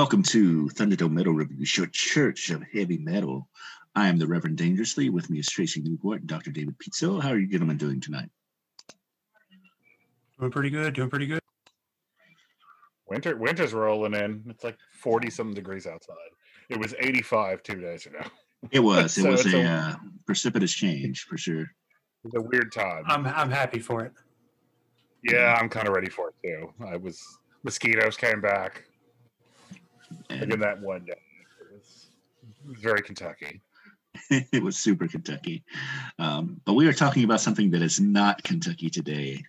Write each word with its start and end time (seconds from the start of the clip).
And 0.00 0.04
welcome 0.06 0.22
to 0.22 0.66
Thunderdome 0.68 1.12
Metal 1.12 1.34
Review 1.34 1.66
Show, 1.66 1.84
Church 1.84 2.48
of 2.48 2.62
Heavy 2.72 2.96
Metal. 2.96 3.46
I 3.94 4.08
am 4.08 4.16
the 4.18 4.26
Reverend 4.26 4.56
Dangerously. 4.56 5.10
With 5.10 5.28
me 5.28 5.40
is 5.40 5.46
Tracy 5.46 5.82
Newport 5.82 6.20
and 6.20 6.26
Dr. 6.26 6.50
David 6.50 6.74
Pizzo. 6.78 7.20
How 7.20 7.28
are 7.28 7.38
you 7.38 7.46
gentlemen 7.46 7.76
doing 7.76 8.00
tonight? 8.00 8.30
Doing 10.38 10.50
pretty 10.50 10.70
good. 10.70 10.94
Doing 10.94 11.10
pretty 11.10 11.26
good. 11.26 11.42
Winter 13.10 13.36
winter's 13.36 13.74
rolling 13.74 14.14
in. 14.14 14.42
It's 14.48 14.64
like 14.64 14.78
40 15.02 15.28
something 15.28 15.54
degrees 15.54 15.86
outside. 15.86 16.16
It 16.70 16.78
was 16.78 16.94
85 16.98 17.62
two 17.62 17.82
days 17.82 18.06
ago. 18.06 18.22
It 18.70 18.80
was. 18.80 19.18
It 19.18 19.22
So 19.24 19.30
was 19.32 19.44
it's 19.44 19.54
a, 19.54 19.60
a- 19.60 19.66
uh, 19.66 19.96
precipitous 20.24 20.72
change 20.72 21.24
for 21.24 21.36
sure. 21.36 21.66
It's 22.24 22.34
a 22.34 22.40
weird 22.40 22.72
time. 22.72 23.04
I'm 23.06 23.26
I'm 23.26 23.50
happy 23.50 23.80
for 23.80 24.02
it. 24.06 24.12
yeah, 25.24 25.58
I'm 25.60 25.68
kind 25.68 25.86
of 25.86 25.94
ready 25.94 26.08
for 26.08 26.30
it 26.30 26.34
too. 26.42 26.72
I 26.86 26.96
was 26.96 27.22
mosquitoes 27.64 28.16
came 28.16 28.40
back 28.40 28.84
And 30.28 30.42
again 30.42 30.60
that 30.60 30.80
one. 30.80 31.06
It 31.06 31.18
was, 31.72 32.08
it 32.62 32.68
was 32.68 32.78
very 32.78 33.02
Kentucky. 33.02 33.60
it 34.30 34.62
was 34.62 34.76
super 34.76 35.06
Kentucky. 35.06 35.64
Um, 36.18 36.60
but 36.64 36.74
we 36.74 36.86
are 36.88 36.92
talking 36.92 37.24
about 37.24 37.40
something 37.40 37.70
that 37.70 37.82
is 37.82 38.00
not 38.00 38.42
Kentucky 38.42 38.90
today. 38.90 39.42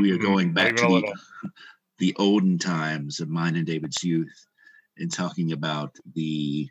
We 0.00 0.12
are 0.12 0.18
going 0.18 0.52
back 0.52 0.76
to 0.76 0.86
the, 0.86 1.14
the 1.98 2.16
olden 2.18 2.58
times 2.58 3.20
of 3.20 3.28
mine 3.28 3.56
and 3.56 3.66
David's 3.66 4.02
youth 4.02 4.46
and 4.98 5.12
talking 5.12 5.52
about 5.52 5.96
the 6.14 6.68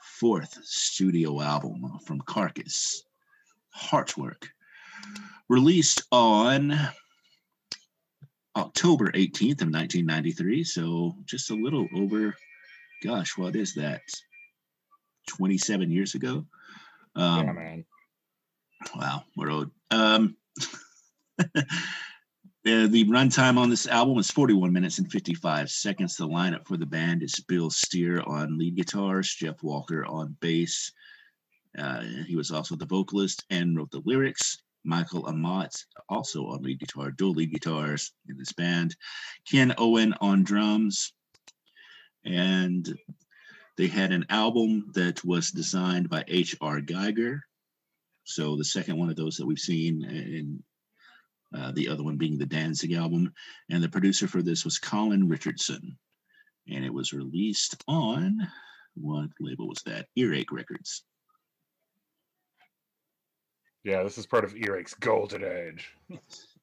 fourth 0.00 0.58
studio 0.62 1.40
album 1.40 1.98
from 2.06 2.20
Carcass, 2.20 3.02
Heartwork, 3.76 4.46
released 5.48 6.02
on 6.12 6.78
October 8.56 9.10
18th 9.12 9.62
of 9.62 9.70
1993. 9.70 10.64
So 10.64 11.16
just 11.24 11.50
a 11.50 11.54
little 11.54 11.88
over, 11.96 12.36
gosh, 13.04 13.36
what 13.36 13.54
is 13.54 13.74
that? 13.74 14.02
27 15.28 15.90
years 15.90 16.14
ago. 16.14 16.44
Um, 17.16 17.46
yeah, 17.46 17.52
man. 17.52 17.84
Wow, 18.96 19.24
we're 19.36 19.50
old. 19.50 19.70
Um, 19.90 20.36
the, 21.38 21.66
the 22.64 23.04
runtime 23.06 23.58
on 23.58 23.70
this 23.70 23.86
album 23.86 24.18
is 24.18 24.30
41 24.30 24.72
minutes 24.72 24.98
and 24.98 25.10
55 25.10 25.70
seconds. 25.70 26.16
The 26.16 26.26
lineup 26.26 26.66
for 26.66 26.76
the 26.76 26.86
band 26.86 27.22
is 27.22 27.34
Bill 27.46 27.70
Steer 27.70 28.22
on 28.22 28.58
lead 28.58 28.76
guitars, 28.76 29.34
Jeff 29.34 29.62
Walker 29.62 30.04
on 30.06 30.36
bass. 30.40 30.92
Uh, 31.78 32.02
he 32.26 32.36
was 32.36 32.50
also 32.50 32.76
the 32.76 32.86
vocalist 32.86 33.44
and 33.50 33.76
wrote 33.76 33.90
the 33.90 34.02
lyrics. 34.04 34.58
Michael 34.86 35.24
Amott, 35.24 35.82
also 36.10 36.46
on 36.46 36.62
lead 36.62 36.78
guitar, 36.78 37.10
dual 37.10 37.32
lead 37.32 37.52
guitars 37.52 38.12
in 38.28 38.36
this 38.36 38.52
band. 38.52 38.94
Ken 39.50 39.74
Owen 39.78 40.14
on 40.20 40.44
drums. 40.44 41.14
And 42.24 42.98
they 43.76 43.86
had 43.86 44.12
an 44.12 44.26
album 44.30 44.90
that 44.94 45.24
was 45.24 45.50
designed 45.50 46.08
by 46.08 46.24
H.R. 46.28 46.80
Giger. 46.80 47.40
So 48.24 48.56
the 48.56 48.64
second 48.64 48.98
one 48.98 49.10
of 49.10 49.16
those 49.16 49.36
that 49.36 49.46
we've 49.46 49.58
seen, 49.58 50.04
and 50.04 50.62
uh, 51.54 51.72
the 51.72 51.88
other 51.88 52.02
one 52.02 52.16
being 52.16 52.38
the 52.38 52.46
Danzig 52.46 52.92
album, 52.92 53.32
and 53.70 53.82
the 53.82 53.88
producer 53.88 54.26
for 54.26 54.42
this 54.42 54.64
was 54.64 54.78
Colin 54.78 55.28
Richardson, 55.28 55.98
and 56.68 56.84
it 56.84 56.92
was 56.92 57.12
released 57.12 57.82
on 57.86 58.38
what 58.94 59.28
label 59.40 59.68
was 59.68 59.82
that? 59.86 60.06
Earache 60.16 60.52
Records. 60.52 61.02
Yeah, 63.82 64.02
this 64.02 64.16
is 64.16 64.26
part 64.26 64.44
of 64.44 64.56
Earache's 64.56 64.94
golden 64.94 65.44
age. 65.44 65.92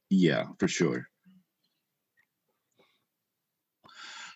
Yeah, 0.10 0.48
for 0.60 0.68
sure. 0.68 1.08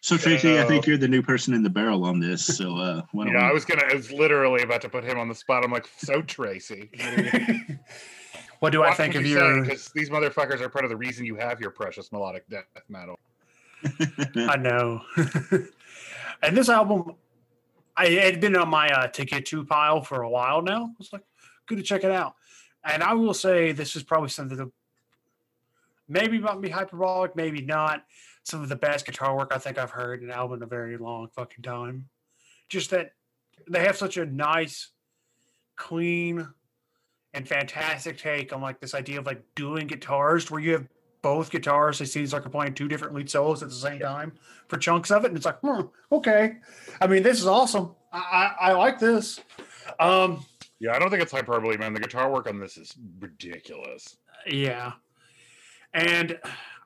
So 0.05 0.17
Tracy, 0.17 0.59
I 0.59 0.63
think 0.65 0.85
you're 0.85 0.99
the 0.99 1.07
new 1.07 1.23
person 1.23 1.55
in 1.55 1.63
the 1.63 1.69
barrel 1.69 2.05
on 2.05 2.19
this. 2.19 2.45
So 2.45 2.77
uh, 2.77 3.01
why 3.11 3.25
Yeah, 3.25 3.31
we- 3.31 3.37
I 3.39 3.51
was 3.51 3.65
gonna. 3.65 3.85
I 3.89 3.95
was 3.95 4.11
literally 4.11 4.61
about 4.61 4.81
to 4.81 4.89
put 4.89 5.03
him 5.03 5.17
on 5.17 5.27
the 5.27 5.33
spot. 5.33 5.63
I'm 5.65 5.71
like, 5.71 5.87
so 5.97 6.21
Tracy. 6.21 6.91
what 8.59 8.71
do 8.71 8.83
I 8.83 8.93
think 8.93 9.15
of 9.15 9.25
you? 9.25 9.61
Because 9.61 9.89
these 9.95 10.11
motherfuckers 10.11 10.61
are 10.61 10.69
part 10.69 10.85
of 10.85 10.91
the 10.91 10.95
reason 10.95 11.25
you 11.25 11.35
have 11.37 11.59
your 11.59 11.71
precious 11.71 12.11
melodic 12.11 12.47
death 12.49 12.65
metal. 12.87 13.17
I 14.35 14.57
know. 14.57 15.01
and 16.43 16.55
this 16.55 16.69
album, 16.69 17.15
I 17.97 18.09
had 18.09 18.39
been 18.39 18.55
on 18.55 18.69
my 18.69 18.89
uh, 18.89 19.07
to 19.07 19.25
get 19.25 19.47
to 19.47 19.65
pile 19.65 20.03
for 20.03 20.21
a 20.21 20.29
while 20.29 20.61
now. 20.61 20.91
It's 20.99 21.13
like 21.13 21.23
good 21.65 21.79
to 21.79 21.83
check 21.83 22.03
it 22.03 22.11
out. 22.11 22.35
And 22.83 23.01
I 23.01 23.15
will 23.15 23.33
say 23.33 23.71
this 23.71 23.95
is 23.95 24.03
probably 24.03 24.29
something 24.29 24.57
that 24.59 24.71
maybe 26.07 26.37
might 26.37 26.61
be 26.61 26.69
hyperbolic, 26.69 27.35
maybe 27.35 27.61
not. 27.61 28.03
Some 28.45 28.61
of 28.61 28.69
the 28.69 28.75
best 28.75 29.05
guitar 29.05 29.35
work 29.35 29.51
I 29.53 29.57
think 29.57 29.77
I've 29.77 29.91
heard 29.91 30.21
in 30.23 30.29
an 30.29 30.35
album 30.35 30.59
in 30.59 30.63
a 30.63 30.67
very 30.67 30.97
long 30.97 31.27
fucking 31.35 31.63
time. 31.63 32.07
Just 32.69 32.91
that 32.91 33.11
they 33.69 33.81
have 33.81 33.97
such 33.97 34.17
a 34.17 34.25
nice, 34.25 34.91
clean, 35.75 36.47
and 37.33 37.47
fantastic 37.47 38.17
take 38.17 38.53
on 38.53 38.61
like 38.61 38.79
this 38.79 38.93
idea 38.93 39.19
of 39.19 39.25
like 39.25 39.41
doing 39.55 39.87
guitars 39.87 40.49
where 40.49 40.61
you 40.61 40.73
have 40.73 40.87
both 41.21 41.49
guitars. 41.49 41.99
It 42.01 42.05
seems 42.05 42.31
like 42.33 42.43
they're 42.43 42.51
playing 42.51 42.75
two 42.75 42.87
different 42.87 43.15
lead 43.15 43.29
solos 43.29 43.63
at 43.63 43.69
the 43.69 43.75
same 43.75 43.99
time 43.99 44.33
for 44.67 44.77
chunks 44.77 45.09
of 45.09 45.25
it, 45.25 45.29
and 45.29 45.37
it's 45.37 45.45
like, 45.45 45.59
hmm, 45.61 45.81
okay. 46.11 46.57
I 47.01 47.07
mean, 47.07 47.23
this 47.23 47.39
is 47.39 47.47
awesome. 47.47 47.95
I, 48.13 48.19
I, 48.19 48.69
I 48.69 48.71
like 48.73 48.99
this. 48.99 49.39
Um, 49.99 50.45
Yeah, 50.79 50.93
I 50.95 50.99
don't 50.99 51.09
think 51.09 51.23
it's 51.23 51.31
hyperbole, 51.31 51.77
man. 51.77 51.93
The 51.93 51.99
guitar 51.99 52.31
work 52.31 52.47
on 52.47 52.59
this 52.59 52.77
is 52.77 52.95
ridiculous. 53.19 54.17
yeah, 54.45 54.93
and 55.95 56.37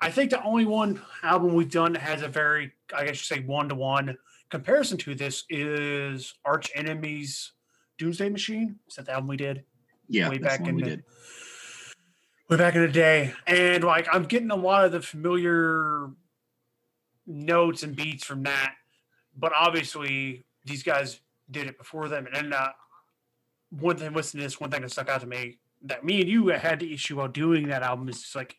I 0.02 0.12
think 0.12 0.30
the 0.32 0.42
only 0.44 0.66
one 0.66 1.02
album 1.24 1.54
we've 1.54 1.70
done 1.72 1.94
that 1.94 2.02
has 2.02 2.22
a 2.22 2.28
very, 2.28 2.72
I 2.96 3.06
guess 3.06 3.30
you 3.30 3.36
say, 3.38 3.44
one 3.44 3.70
to 3.70 3.76
one 3.76 4.18
comparison 4.50 4.98
to 5.00 5.14
this 5.16 5.44
is 5.50 6.34
Arch 6.46 6.72
Enemy's 6.74 7.52
Doomsday 7.98 8.30
Machine. 8.30 8.78
Is 8.88 8.96
that 8.96 9.06
the 9.06 9.12
album 9.14 9.28
we 9.28 9.38
did? 9.38 9.64
yeah, 10.08 10.28
way 10.30 10.38
back 10.40 10.62
in 10.62 10.76
we 10.76 10.82
the- 10.84 10.90
did. 10.90 11.04
way 12.50 12.58
back 12.58 12.76
in 12.76 12.82
the 12.82 12.88
day. 12.88 13.34
And 13.46 13.84
like 13.84 14.08
I'm 14.12 14.24
getting 14.24 14.50
a 14.52 14.56
lot 14.56 14.86
of 14.86 14.92
the 14.92 15.02
familiar 15.02 16.09
notes 17.28 17.84
and 17.84 17.96
beats 17.96 18.24
from 18.26 18.44
that. 18.44 18.74
But 19.38 19.52
obviously 19.56 20.46
these 20.66 20.82
guys 20.84 21.20
did 21.52 21.68
it 21.68 21.78
before 21.78 22.08
them. 22.08 22.28
And 22.34 22.54
uh, 22.54 22.70
one 23.70 23.98
thing 23.98 24.14
listening 24.14 24.42
to 24.42 24.46
this, 24.48 24.59
one 24.59 24.72
thing 24.72 24.82
that 24.82 24.92
stuck 24.92 25.09
out 25.09 25.22
to 25.22 25.28
me 25.28 25.59
that 25.84 26.04
me 26.04 26.22
and 26.22 26.30
you 26.30 26.48
had 26.48 26.80
the 26.80 26.92
issue 26.94 27.18
while 27.18 27.28
doing 27.28 27.68
that 27.68 27.84
album 27.84 28.09
is 28.09 28.22
just 28.22 28.36
like 28.36 28.56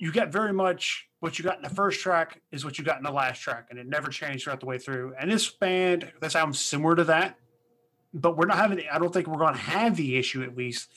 you 0.00 0.10
get 0.10 0.32
very 0.32 0.52
much 0.52 1.06
what 1.20 1.38
you 1.38 1.44
got 1.44 1.58
in 1.58 1.62
the 1.62 1.68
first 1.68 2.00
track 2.00 2.40
is 2.50 2.64
what 2.64 2.78
you 2.78 2.84
got 2.84 2.96
in 2.96 3.04
the 3.04 3.12
last 3.12 3.42
track, 3.42 3.66
and 3.68 3.78
it 3.78 3.86
never 3.86 4.08
changed 4.08 4.44
throughout 4.44 4.58
the 4.58 4.66
way 4.66 4.78
through. 4.78 5.12
And 5.20 5.30
this 5.30 5.50
band, 5.50 6.10
this 6.22 6.34
album's 6.34 6.58
similar 6.58 6.96
to 6.96 7.04
that, 7.04 7.36
but 8.14 8.36
we're 8.36 8.46
not 8.46 8.56
having. 8.56 8.82
I 8.90 8.98
don't 8.98 9.12
think 9.12 9.26
we're 9.26 9.36
going 9.36 9.54
to 9.54 9.60
have 9.60 9.96
the 9.96 10.16
issue 10.16 10.42
at 10.42 10.56
least 10.56 10.90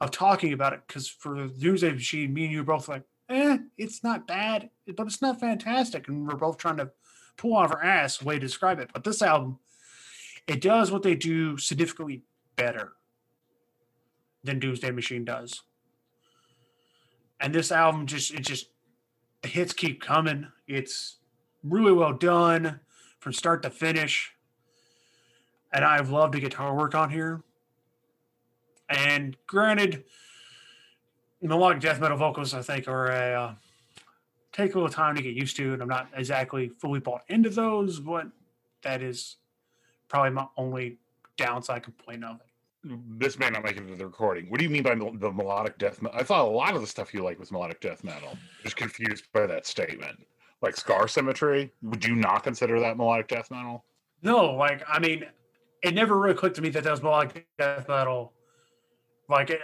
of 0.00 0.12
talking 0.12 0.52
about 0.52 0.72
it 0.72 0.82
because 0.86 1.08
for 1.08 1.36
the 1.36 1.48
Doomsday 1.48 1.92
Machine, 1.92 2.32
me 2.32 2.44
and 2.44 2.52
you 2.52 2.60
are 2.60 2.64
both 2.64 2.88
like, 2.88 3.02
eh, 3.28 3.58
it's 3.76 4.04
not 4.04 4.28
bad, 4.28 4.70
but 4.96 5.08
it's 5.08 5.20
not 5.20 5.40
fantastic, 5.40 6.06
and 6.06 6.24
we're 6.24 6.36
both 6.36 6.56
trying 6.56 6.76
to 6.76 6.92
pull 7.36 7.56
out 7.56 7.64
of 7.64 7.72
our 7.72 7.82
ass 7.82 8.22
way 8.22 8.36
to 8.36 8.40
describe 8.40 8.78
it. 8.78 8.90
But 8.94 9.02
this 9.02 9.20
album, 9.20 9.58
it 10.46 10.60
does 10.60 10.92
what 10.92 11.02
they 11.02 11.16
do 11.16 11.58
significantly 11.58 12.22
better 12.54 12.92
than 14.44 14.60
Doomsday 14.60 14.92
Machine 14.92 15.24
does. 15.24 15.62
And 17.44 17.54
this 17.54 17.70
album 17.70 18.06
just 18.06 18.32
it 18.32 18.40
just 18.40 18.70
the 19.42 19.48
hits 19.48 19.74
keep 19.74 20.00
coming. 20.00 20.46
It's 20.66 21.16
really 21.62 21.92
well 21.92 22.14
done 22.14 22.80
from 23.18 23.34
start 23.34 23.62
to 23.64 23.70
finish. 23.70 24.32
And 25.70 25.84
I've 25.84 26.08
loved 26.08 26.32
the 26.32 26.40
guitar 26.40 26.74
work 26.74 26.94
on 26.94 27.10
here. 27.10 27.42
And 28.88 29.36
granted, 29.46 30.04
melodic 31.42 31.82
death 31.82 32.00
metal 32.00 32.16
vocals, 32.16 32.54
I 32.54 32.62
think, 32.62 32.88
are 32.88 33.08
a 33.08 33.34
uh, 33.34 33.54
take 34.52 34.74
a 34.74 34.78
little 34.78 34.88
time 34.88 35.14
to 35.14 35.22
get 35.22 35.34
used 35.34 35.54
to, 35.56 35.74
and 35.74 35.82
I'm 35.82 35.88
not 35.88 36.08
exactly 36.16 36.70
fully 36.70 37.00
bought 37.00 37.24
into 37.28 37.50
those, 37.50 38.00
but 38.00 38.26
that 38.84 39.02
is 39.02 39.36
probably 40.08 40.30
my 40.30 40.46
only 40.56 40.96
downside 41.36 41.82
complaint 41.82 42.24
of 42.24 42.36
it. 42.36 42.53
This 42.84 43.38
may 43.38 43.48
not 43.48 43.64
make 43.64 43.76
it 43.76 43.88
to 43.88 43.96
the 43.96 44.06
recording. 44.06 44.50
What 44.50 44.58
do 44.58 44.64
you 44.64 44.70
mean 44.70 44.82
by 44.82 44.94
the, 44.94 45.32
melodic 45.32 45.78
death 45.78 46.02
metal? 46.02 46.18
I 46.18 46.22
thought 46.22 46.44
a 46.46 46.50
lot 46.50 46.74
of 46.74 46.82
the 46.82 46.86
stuff 46.86 47.14
you 47.14 47.22
like 47.24 47.38
was 47.38 47.50
melodic 47.50 47.80
death 47.80 48.04
metal. 48.04 48.36
Just 48.62 48.76
confused 48.76 49.24
by 49.32 49.46
that 49.46 49.66
statement. 49.66 50.18
Like 50.60 50.76
Scar 50.76 51.08
Symmetry, 51.08 51.72
would 51.82 52.04
you 52.04 52.14
not 52.14 52.42
consider 52.42 52.78
that 52.80 52.96
melodic 52.96 53.28
death 53.28 53.50
metal? 53.50 53.84
No, 54.22 54.52
like 54.52 54.82
I 54.88 54.98
mean, 54.98 55.24
it 55.82 55.94
never 55.94 56.18
really 56.18 56.34
clicked 56.34 56.56
to 56.56 56.62
me 56.62 56.68
that 56.70 56.84
that 56.84 56.90
was 56.90 57.02
melodic 57.02 57.46
death 57.58 57.88
metal. 57.88 58.32
Like 59.28 59.50
it, 59.50 59.60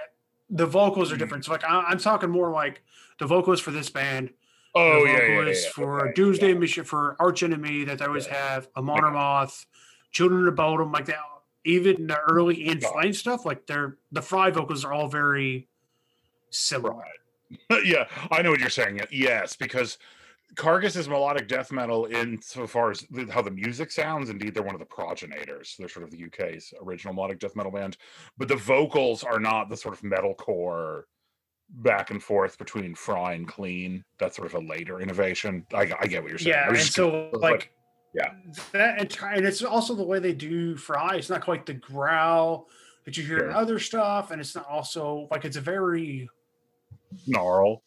the 0.48 0.66
vocals 0.66 1.12
are 1.12 1.16
Mm. 1.16 1.18
different. 1.18 1.44
So 1.44 1.52
like 1.52 1.64
I, 1.64 1.80
I'm 1.82 1.98
talking 1.98 2.30
more 2.30 2.50
like 2.50 2.82
the 3.18 3.26
vocals 3.26 3.60
for 3.60 3.70
this 3.70 3.90
band. 3.90 4.30
Oh 4.74 5.04
the 5.04 5.10
yeah, 5.12 5.18
yeah, 5.26 5.40
yeah, 5.40 5.48
yeah. 5.48 5.54
for 5.74 6.00
Okay, 6.06 6.12
Doomsday 6.14 6.48
yeah. 6.52 6.58
Mission, 6.58 6.84
for 6.84 7.16
Arch 7.20 7.42
Enemy 7.42 7.84
that 7.84 7.98
they 7.98 8.04
always 8.04 8.26
have, 8.26 8.68
a 8.76 8.80
Okay. 8.80 9.00
Moth, 9.00 9.66
Children 10.12 10.48
of 10.48 10.54
Bodom, 10.54 10.92
like 10.92 11.06
that. 11.06 11.18
Even 11.64 12.06
the 12.06 12.18
early 12.18 12.66
Yeah. 12.66 12.90
Flame 12.90 13.12
stuff, 13.12 13.44
like 13.44 13.66
they're 13.66 13.96
the 14.12 14.22
Fry 14.22 14.50
vocals 14.50 14.84
are 14.84 14.92
all 14.92 15.08
very 15.08 15.68
similar. 16.50 17.04
yeah, 17.84 18.06
I 18.30 18.42
know 18.42 18.50
what 18.50 18.60
you're 18.60 18.70
saying. 18.70 19.00
Yes, 19.10 19.56
because 19.56 19.98
Carcass 20.56 20.96
is 20.96 21.08
melodic 21.08 21.48
death 21.48 21.70
metal 21.70 22.06
in 22.06 22.40
so 22.42 22.66
far 22.66 22.90
as 22.90 23.06
how 23.30 23.42
the 23.42 23.50
music 23.50 23.90
sounds. 23.90 24.30
Indeed, 24.30 24.54
they're 24.54 24.62
one 24.62 24.74
of 24.74 24.80
the 24.80 24.86
progenitors. 24.86 25.76
They're 25.78 25.88
sort 25.88 26.04
of 26.04 26.10
the 26.10 26.24
UK's 26.24 26.72
original 26.82 27.14
melodic 27.14 27.38
death 27.38 27.56
metal 27.56 27.72
band, 27.72 27.96
but 28.38 28.48
the 28.48 28.56
vocals 28.56 29.22
are 29.22 29.40
not 29.40 29.68
the 29.68 29.76
sort 29.76 29.94
of 29.94 30.00
metalcore 30.02 31.02
back 31.68 32.10
and 32.10 32.22
forth 32.22 32.58
between 32.58 32.94
Fry 32.94 33.34
and 33.34 33.46
Clean. 33.46 34.04
That's 34.18 34.36
sort 34.36 34.52
of 34.52 34.54
a 34.54 34.66
later 34.66 35.00
innovation. 35.00 35.64
I, 35.72 35.92
I 36.00 36.06
get 36.06 36.22
what 36.22 36.30
you're 36.30 36.38
saying. 36.38 36.54
Yeah, 36.54 36.68
and 36.68 36.78
so 36.78 37.30
like, 37.34 37.42
like, 37.42 37.72
yeah. 38.14 38.32
that 38.72 39.00
and, 39.00 39.18
and 39.36 39.46
it's 39.46 39.62
also 39.62 39.94
the 39.94 40.04
way 40.04 40.18
they 40.18 40.32
do 40.32 40.76
Fry. 40.76 41.16
It's 41.16 41.30
not 41.30 41.42
quite 41.42 41.66
the 41.66 41.74
growl 41.74 42.68
that 43.04 43.16
you 43.16 43.24
hear 43.24 43.48
in 43.48 43.54
other 43.54 43.78
stuff, 43.78 44.30
and 44.30 44.40
it's 44.40 44.54
not 44.54 44.66
also 44.68 45.28
like 45.30 45.44
it's 45.44 45.56
a 45.56 45.60
very 45.60 46.28
snarl. 47.24 47.82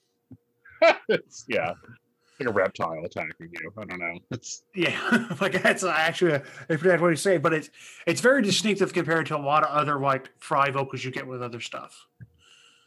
it's, 1.07 1.45
yeah, 1.47 1.73
like 2.39 2.49
a 2.49 2.51
reptile 2.51 3.03
attacking 3.05 3.49
you. 3.51 3.71
I 3.77 3.85
don't 3.85 3.99
know. 3.99 4.19
It's 4.31 4.63
yeah, 4.75 5.27
like 5.41 5.61
that's 5.61 5.83
actually 5.83 6.33
a, 6.33 6.43
if 6.69 6.81
that's 6.81 7.01
what 7.01 7.09
you 7.09 7.15
say, 7.15 7.37
but 7.37 7.53
it's 7.53 7.69
it's 8.05 8.21
very 8.21 8.41
distinctive 8.41 8.93
compared 8.93 9.27
to 9.27 9.37
a 9.37 9.39
lot 9.39 9.63
of 9.63 9.69
other 9.69 9.99
like 9.99 10.29
Fry 10.39 10.71
vocals 10.71 11.03
you 11.03 11.11
get 11.11 11.27
with 11.27 11.41
other 11.41 11.59
stuff. 11.59 12.07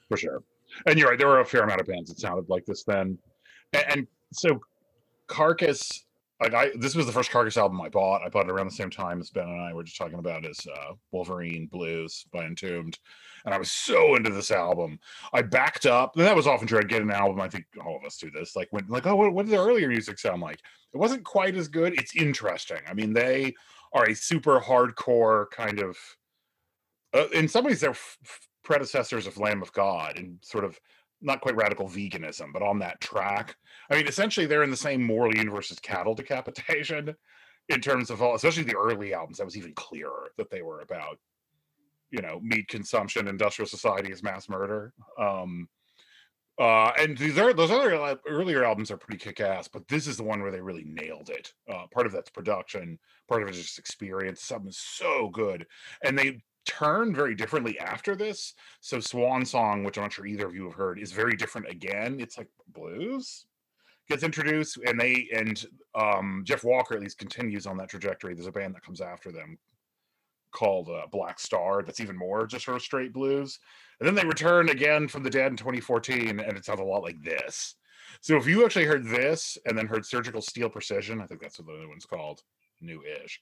for 0.09 0.17
sure. 0.17 0.43
And 0.87 0.99
you're 0.99 1.09
right. 1.09 1.19
There 1.19 1.29
were 1.29 1.41
a 1.41 1.45
fair 1.45 1.63
amount 1.63 1.81
of 1.81 1.87
bands 1.87 2.11
that 2.11 2.19
sounded 2.19 2.49
like 2.49 2.67
this 2.67 2.85
then, 2.85 3.19
and, 3.73 3.85
and 3.91 4.07
so 4.33 4.61
Carcass. 5.27 6.05
Like 6.41 6.53
I, 6.53 6.71
this 6.79 6.95
was 6.95 7.07
the 7.07 7.13
first 7.13 7.31
Carcass 7.31 7.57
album 7.57 7.81
I 7.81 7.89
bought. 7.89 8.23
I 8.23 8.29
bought 8.29 8.47
it 8.47 8.53
around 8.53 8.67
the 8.67 8.75
same 8.75 8.91
time 8.91 9.21
as 9.21 9.31
Ben 9.31 9.49
and 9.49 9.61
I 9.61 9.73
were 9.73 9.85
just 9.85 9.97
talking 9.97 10.19
about 10.19 10.45
is 10.45 10.67
uh, 10.67 10.93
Wolverine 11.11 11.67
Blues 11.67 12.27
by 12.31 12.45
Entombed, 12.45 12.99
and 13.47 13.55
I 13.55 13.59
was 13.59 13.73
so 13.73 14.17
into 14.17 14.31
this 14.31 14.51
album. 14.51 14.99
I 15.33 15.41
backed 15.41 15.87
up, 15.87 16.17
and 16.17 16.27
that 16.27 16.37
was 16.37 16.47
often 16.47 16.67
true. 16.67 16.79
I'd 16.79 16.91
get 16.91 17.01
an 17.01 17.11
album. 17.11 17.41
I 17.41 17.49
think 17.49 17.65
all 17.83 17.97
of 17.97 18.05
us 18.05 18.19
do 18.19 18.31
this. 18.31 18.55
Like 18.55 18.69
when, 18.71 18.87
like, 18.89 19.07
oh, 19.07 19.17
what, 19.17 19.33
what 19.33 19.47
did 19.47 19.53
the 19.53 19.61
earlier 19.61 19.89
music 19.89 20.19
sound 20.19 20.43
like? 20.43 20.61
It 20.93 20.99
wasn't 20.99 21.25
quite 21.25 21.57
as 21.57 21.69
good. 21.69 21.99
It's 21.99 22.15
interesting. 22.15 22.79
I 22.87 22.93
mean, 22.93 23.15
they 23.15 23.55
are 23.95 24.05
a 24.05 24.15
super 24.15 24.61
hardcore 24.61 25.51
kind 25.51 25.81
of. 25.81 25.97
Uh, 27.15 27.29
in 27.33 27.49
some 27.49 27.65
ways, 27.65 27.81
they're 27.81 27.91
f- 27.91 28.19
predecessors 28.63 29.27
of 29.27 29.39
Lamb 29.39 29.63
of 29.63 29.73
God 29.73 30.19
and 30.19 30.39
sort 30.43 30.65
of 30.65 30.79
not 31.21 31.41
quite 31.41 31.57
radical 31.57 31.89
veganism, 31.89 32.53
but 32.53 32.63
on 32.63 32.79
that 32.81 33.01
track. 33.01 33.57
I 33.91 33.97
mean, 33.97 34.07
essentially, 34.07 34.47
they're 34.47 34.63
in 34.63 34.71
the 34.71 34.77
same 34.77 35.03
moral 35.03 35.35
universe 35.35 35.71
as 35.71 35.79
Cattle 35.79 36.15
Decapitation 36.15 37.15
in 37.69 37.81
terms 37.81 38.11
of 38.11 38.23
all, 38.23 38.35
especially 38.35 38.65
the 38.65 38.77
early 38.77 39.15
albums. 39.15 39.39
That 39.39 39.45
was 39.45 39.57
even 39.57 39.73
clearer 39.75 40.31
that 40.37 40.51
they 40.51 40.63
were 40.63 40.81
about, 40.81 41.19
you 42.11 42.23
know, 42.23 42.41
meat 42.43 42.69
consumption, 42.69 43.29
industrial 43.29 43.69
society 43.69 44.13
as 44.13 44.23
mass 44.23 44.49
murder. 44.49 44.93
Um, 45.19 45.69
uh, 46.59 46.91
and 46.99 47.19
these 47.19 47.37
are 47.37 47.53
those 47.53 47.71
other 47.71 47.95
al- 47.95 48.19
earlier 48.27 48.65
albums 48.65 48.91
are 48.91 48.97
pretty 48.97 49.19
kick 49.19 49.41
ass, 49.41 49.69
but 49.69 49.87
this 49.89 50.07
is 50.07 50.17
the 50.17 50.23
one 50.23 50.41
where 50.41 50.51
they 50.51 50.61
really 50.61 50.85
nailed 50.87 51.29
it. 51.29 51.53
Uh, 51.71 51.85
part 51.93 52.07
of 52.07 52.13
that's 52.13 52.31
production, 52.31 52.99
part 53.29 53.43
of 53.43 53.49
it 53.49 53.55
is 53.55 53.63
just 53.63 53.79
experience. 53.79 54.43
Something 54.43 54.73
so 54.73 55.29
good, 55.29 55.67
and 56.03 56.19
they 56.19 56.41
turned 56.67 57.17
very 57.17 57.35
differently 57.35 57.79
after 57.79 58.15
this. 58.15 58.55
So 58.81 59.01
Swan 59.01 59.45
Song, 59.45 59.85
which 59.85 59.97
I'm 59.97 60.05
not 60.05 60.13
sure 60.13 60.27
either 60.27 60.47
of 60.47 60.55
you 60.55 60.65
have 60.65 60.75
heard, 60.75 60.99
is 60.99 61.13
very 61.13 61.37
different 61.37 61.69
again. 61.69 62.21
It's 62.21 62.37
like 62.37 62.49
blues 62.75 63.47
gets 64.09 64.23
introduced, 64.23 64.79
and 64.87 65.01
they 65.01 65.29
and 65.35 65.67
um, 65.95 66.43
Jeff 66.45 66.65
Walker 66.65 66.95
at 66.95 67.01
least 67.01 67.19
continues 67.19 67.67
on 67.67 67.77
that 67.79 67.89
trajectory. 67.89 68.35
There's 68.35 68.47
a 68.47 68.53
band 68.53 68.75
that 68.75 68.85
comes 68.85 69.01
after 69.01 69.33
them 69.33 69.59
called 70.53 70.89
uh, 70.89 71.07
Black 71.11 71.39
Star. 71.39 71.83
That's 71.83 72.01
even 72.01 72.17
more 72.17 72.47
just 72.47 72.65
sort 72.65 72.77
of 72.77 72.83
straight 72.83 73.13
blues. 73.13 73.59
And 74.01 74.07
then 74.07 74.15
they 74.15 74.25
return 74.25 74.69
again 74.69 75.09
from 75.09 75.23
the 75.23 75.31
dead 75.31 75.51
in 75.51 75.57
2014, 75.57 76.41
and 76.41 76.57
it 76.57 76.65
sounds 76.65 76.81
a 76.81 76.85
lot 76.85 77.03
like 77.03 77.23
this. 77.23 77.75
So 78.21 78.37
if 78.37 78.47
you 78.47 78.65
actually 78.65 78.87
heard 78.87 79.05
this 79.05 79.59
and 79.67 79.77
then 79.77 79.87
heard 79.87 80.07
Surgical 80.07 80.41
Steel 80.41 80.71
Precision, 80.71 81.21
I 81.21 81.27
think 81.27 81.41
that's 81.41 81.59
what 81.59 81.67
the 81.67 81.81
new 81.81 81.89
one's 81.89 82.07
called, 82.07 82.43
new-ish. 82.81 83.41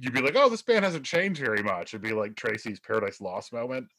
You'd 0.00 0.14
be 0.14 0.20
like, 0.20 0.36
oh, 0.36 0.48
this 0.48 0.62
band 0.62 0.84
hasn't 0.84 1.04
changed 1.04 1.40
very 1.40 1.62
much. 1.62 1.94
It'd 1.94 2.02
be 2.02 2.12
like 2.12 2.36
Tracy's 2.36 2.80
Paradise 2.80 3.20
Lost 3.20 3.52
moment. 3.52 3.86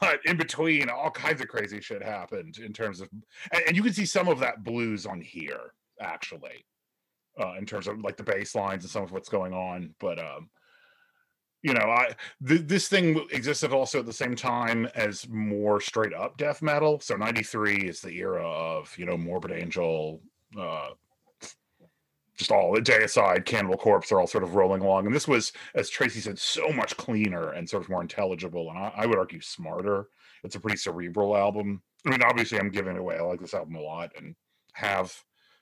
But 0.00 0.20
in 0.24 0.36
between, 0.36 0.88
all 0.88 1.10
kinds 1.10 1.40
of 1.40 1.46
crazy 1.46 1.80
shit 1.80 2.02
happened 2.02 2.58
in 2.58 2.72
terms 2.72 3.00
of, 3.00 3.08
and, 3.52 3.62
and 3.68 3.76
you 3.76 3.82
can 3.82 3.92
see 3.92 4.06
some 4.06 4.26
of 4.26 4.40
that 4.40 4.64
blues 4.64 5.06
on 5.06 5.20
here 5.20 5.72
actually, 6.00 6.64
uh, 7.38 7.54
in 7.58 7.66
terms 7.66 7.86
of 7.86 8.00
like 8.00 8.16
the 8.16 8.24
bass 8.24 8.54
lines 8.54 8.82
and 8.82 8.90
some 8.90 9.02
of 9.02 9.12
what's 9.12 9.28
going 9.28 9.52
on. 9.52 9.94
But 10.00 10.18
um, 10.18 10.48
you 11.62 11.74
know, 11.74 11.84
I 11.84 12.14
th- 12.46 12.62
this 12.66 12.88
thing 12.88 13.26
existed 13.32 13.72
also 13.72 13.98
at 13.98 14.06
the 14.06 14.12
same 14.12 14.36
time 14.36 14.86
as 14.94 15.28
more 15.28 15.80
straight 15.80 16.14
up 16.14 16.36
death 16.36 16.62
metal. 16.62 17.00
So 17.00 17.16
'93 17.16 17.88
is 17.88 18.00
the 18.00 18.12
era 18.12 18.46
of 18.46 18.96
you 18.96 19.06
know 19.06 19.16
Morbid 19.16 19.52
Angel, 19.52 20.20
uh, 20.58 20.90
just 22.38 22.50
all 22.52 22.72
the 22.72 22.80
Deicide, 22.80 23.44
Cannibal 23.44 23.76
Corpse 23.76 24.10
are 24.12 24.20
all 24.20 24.26
sort 24.26 24.44
of 24.44 24.54
rolling 24.54 24.80
along. 24.80 25.06
And 25.06 25.14
this 25.14 25.26
was, 25.28 25.52
as 25.74 25.90
Tracy 25.90 26.20
said, 26.20 26.38
so 26.38 26.68
much 26.70 26.96
cleaner 26.96 27.50
and 27.50 27.68
sort 27.68 27.82
of 27.82 27.88
more 27.90 28.00
intelligible, 28.00 28.70
and 28.70 28.78
I, 28.78 28.92
I 28.96 29.06
would 29.06 29.18
argue 29.18 29.40
smarter. 29.40 30.08
It's 30.44 30.54
a 30.54 30.60
pretty 30.60 30.76
cerebral 30.76 31.36
album. 31.36 31.82
I 32.06 32.10
mean, 32.10 32.22
obviously, 32.22 32.58
I'm 32.60 32.70
giving 32.70 32.94
it 32.94 33.00
away. 33.00 33.16
I 33.16 33.22
like 33.22 33.40
this 33.40 33.54
album 33.54 33.74
a 33.74 33.80
lot 33.80 34.12
and 34.16 34.36
have 34.74 35.12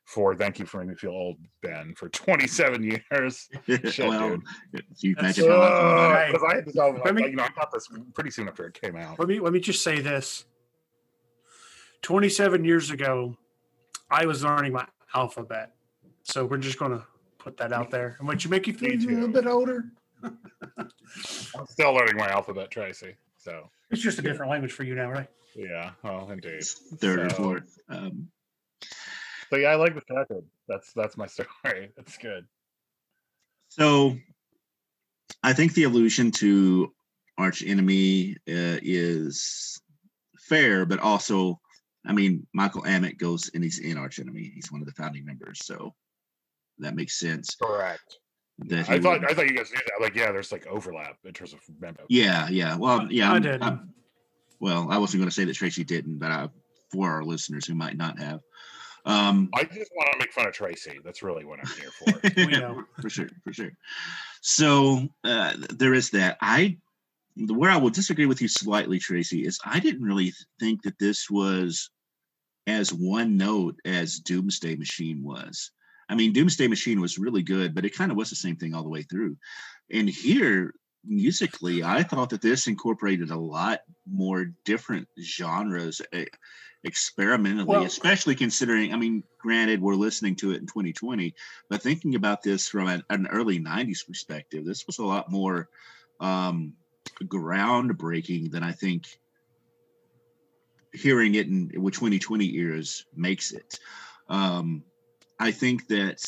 for 0.04 0.34
thank 0.36 0.58
you 0.60 0.66
for 0.66 0.76
making 0.76 0.90
me 0.90 0.94
feel 0.96 1.10
old, 1.10 1.36
Ben, 1.62 1.94
for 1.96 2.08
27 2.10 2.82
years. 3.10 3.48
Shit, 3.66 3.98
well, 4.06 4.36
dude. 4.72 4.84
you 4.98 5.14
That's 5.16 5.38
imagine 5.38 5.50
how 5.50 5.58
long- 5.58 6.34
so- 6.38 6.46
I 6.46 6.54
had 6.56 6.66
this 6.66 6.76
album, 6.76 7.00
let 7.06 7.14
me- 7.14 7.22
you 7.26 7.36
know, 7.36 7.42
I 7.44 7.48
got 7.56 7.72
this 7.72 7.88
pretty 8.14 8.30
soon 8.30 8.48
after 8.48 8.66
it 8.66 8.78
came 8.78 8.96
out. 8.96 9.18
Let 9.18 9.28
me 9.28 9.40
let 9.40 9.52
me 9.54 9.60
just 9.60 9.82
say 9.82 10.00
this. 10.00 10.44
27 12.02 12.64
years 12.64 12.90
ago, 12.90 13.36
I 14.10 14.26
was 14.26 14.44
learning 14.44 14.74
my 14.74 14.86
alphabet. 15.14 15.72
So 16.26 16.44
we're 16.44 16.58
just 16.58 16.78
gonna 16.78 17.04
put 17.38 17.56
that 17.58 17.72
out 17.72 17.90
there. 17.90 18.16
And 18.18 18.26
what 18.26 18.42
you 18.44 18.50
make 18.50 18.66
you 18.66 18.74
feel 18.74 18.92
a 18.92 18.96
little 19.14 19.28
bit 19.28 19.46
older? 19.46 19.84
I'm 20.24 21.66
still 21.68 21.92
learning 21.94 22.16
my 22.16 22.28
alphabet, 22.28 22.70
Tracy. 22.70 23.14
So 23.38 23.70
It's 23.90 24.02
just 24.02 24.18
a 24.18 24.22
different 24.22 24.50
language 24.50 24.72
for 24.72 24.82
you 24.82 24.94
now, 24.96 25.10
right? 25.10 25.28
yeah, 25.54 25.92
well, 26.02 26.30
indeed. 26.30 26.62
third 26.98 27.20
or 27.20 27.30
So- 27.30 27.36
fourth. 27.36 27.78
Um, 27.88 28.28
But 29.50 29.60
yeah, 29.60 29.68
I 29.68 29.74
like 29.76 29.94
the 29.94 30.02
record. 30.14 30.44
That's 30.68 30.92
that's 30.92 31.16
my 31.16 31.26
story. 31.36 31.92
That's 31.96 32.18
good. 32.18 32.44
so 33.68 34.16
I 35.44 35.52
think 35.52 35.74
the 35.74 35.84
allusion 35.84 36.32
to 36.32 36.92
arch 37.38 37.62
enemy 37.62 38.32
uh, 38.48 38.80
is 38.82 39.80
fair, 40.48 40.84
but 40.86 40.98
also, 40.98 41.60
I 42.04 42.12
mean, 42.12 42.46
Michael 42.52 42.82
Amott 42.82 43.18
goes 43.18 43.50
and 43.54 43.62
he's 43.62 43.78
in 43.78 43.96
arch 43.96 44.18
enemy. 44.18 44.50
He's 44.54 44.72
one 44.72 44.80
of 44.80 44.86
the 44.88 44.94
founding 44.94 45.24
members, 45.24 45.64
so 45.64 45.94
that 46.78 46.94
makes 46.94 47.18
sense. 47.18 47.54
Correct. 47.60 48.18
That 48.58 48.88
I 48.88 48.98
thought 48.98 49.20
would- 49.20 49.30
I 49.30 49.34
thought 49.34 49.48
you 49.48 49.56
guys 49.56 49.70
knew 49.70 49.80
that. 49.86 50.02
Like, 50.02 50.14
yeah, 50.14 50.32
there's 50.32 50.50
like 50.52 50.66
overlap 50.66 51.16
in 51.24 51.32
terms 51.32 51.52
of 51.52 51.60
member. 51.80 52.02
yeah, 52.08 52.48
yeah. 52.48 52.76
Well, 52.76 53.10
yeah. 53.10 53.32
I 53.32 53.38
did. 53.38 53.62
Well, 54.60 54.88
I 54.90 54.96
wasn't 54.98 55.20
going 55.20 55.28
to 55.28 55.34
say 55.34 55.44
that 55.44 55.54
Tracy 55.54 55.84
didn't, 55.84 56.18
but 56.18 56.30
I, 56.30 56.48
for 56.90 57.10
our 57.10 57.22
listeners 57.22 57.66
who 57.66 57.74
might 57.74 57.96
not 57.98 58.18
have. 58.18 58.40
Um, 59.04 59.50
I 59.54 59.64
just 59.64 59.90
want 59.94 60.10
to 60.12 60.18
make 60.18 60.32
fun 60.32 60.46
of 60.46 60.54
Tracy. 60.54 60.98
That's 61.04 61.22
really 61.22 61.44
what 61.44 61.58
I'm 61.60 61.66
here 61.78 61.90
for. 61.90 62.30
We 62.36 62.46
know. 62.46 62.84
for 63.00 63.10
sure, 63.10 63.28
for 63.44 63.52
sure. 63.52 63.70
So 64.40 65.06
uh, 65.22 65.52
there 65.74 65.92
is 65.94 66.10
that. 66.10 66.38
I 66.40 66.78
where 67.36 67.70
I 67.70 67.76
will 67.76 67.90
disagree 67.90 68.24
with 68.24 68.40
you 68.40 68.48
slightly, 68.48 68.98
Tracy, 68.98 69.44
is 69.44 69.60
I 69.64 69.78
didn't 69.78 70.02
really 70.02 70.32
think 70.58 70.82
that 70.84 70.98
this 70.98 71.28
was 71.28 71.90
as 72.66 72.92
one 72.94 73.36
note 73.36 73.78
as 73.84 74.18
Doomsday 74.20 74.74
Machine 74.76 75.22
was. 75.22 75.70
I 76.08 76.14
mean, 76.14 76.32
Doomsday 76.32 76.68
Machine 76.68 77.00
was 77.00 77.18
really 77.18 77.42
good, 77.42 77.74
but 77.74 77.84
it 77.84 77.94
kind 77.94 78.10
of 78.10 78.16
was 78.16 78.30
the 78.30 78.36
same 78.36 78.56
thing 78.56 78.74
all 78.74 78.82
the 78.82 78.88
way 78.88 79.02
through. 79.02 79.36
And 79.90 80.08
here, 80.08 80.74
musically, 81.04 81.82
I 81.82 82.02
thought 82.02 82.30
that 82.30 82.42
this 82.42 82.66
incorporated 82.66 83.30
a 83.30 83.38
lot 83.38 83.80
more 84.06 84.52
different 84.64 85.08
genres 85.20 86.00
eh, 86.12 86.26
experimentally, 86.84 87.66
Well- 87.66 87.84
especially 87.84 88.34
considering, 88.34 88.92
I 88.92 88.96
mean, 88.96 89.24
granted, 89.38 89.80
we're 89.80 89.94
listening 89.94 90.36
to 90.36 90.52
it 90.52 90.60
in 90.60 90.66
2020, 90.66 91.34
but 91.68 91.82
thinking 91.82 92.14
about 92.14 92.42
this 92.42 92.68
from 92.68 92.88
an, 92.88 93.02
an 93.10 93.26
early 93.28 93.58
90s 93.58 94.06
perspective, 94.06 94.64
this 94.64 94.86
was 94.86 94.98
a 94.98 95.04
lot 95.04 95.30
more 95.30 95.68
um, 96.20 96.74
groundbreaking 97.24 98.50
than 98.50 98.62
I 98.62 98.72
think 98.72 99.18
hearing 100.92 101.34
it 101.34 101.46
in 101.46 101.70
with 101.76 101.94
2020 101.94 102.56
ears 102.56 103.04
makes 103.14 103.52
it. 103.52 103.78
Um, 104.28 104.82
I 105.38 105.50
think 105.50 105.88
that 105.88 106.22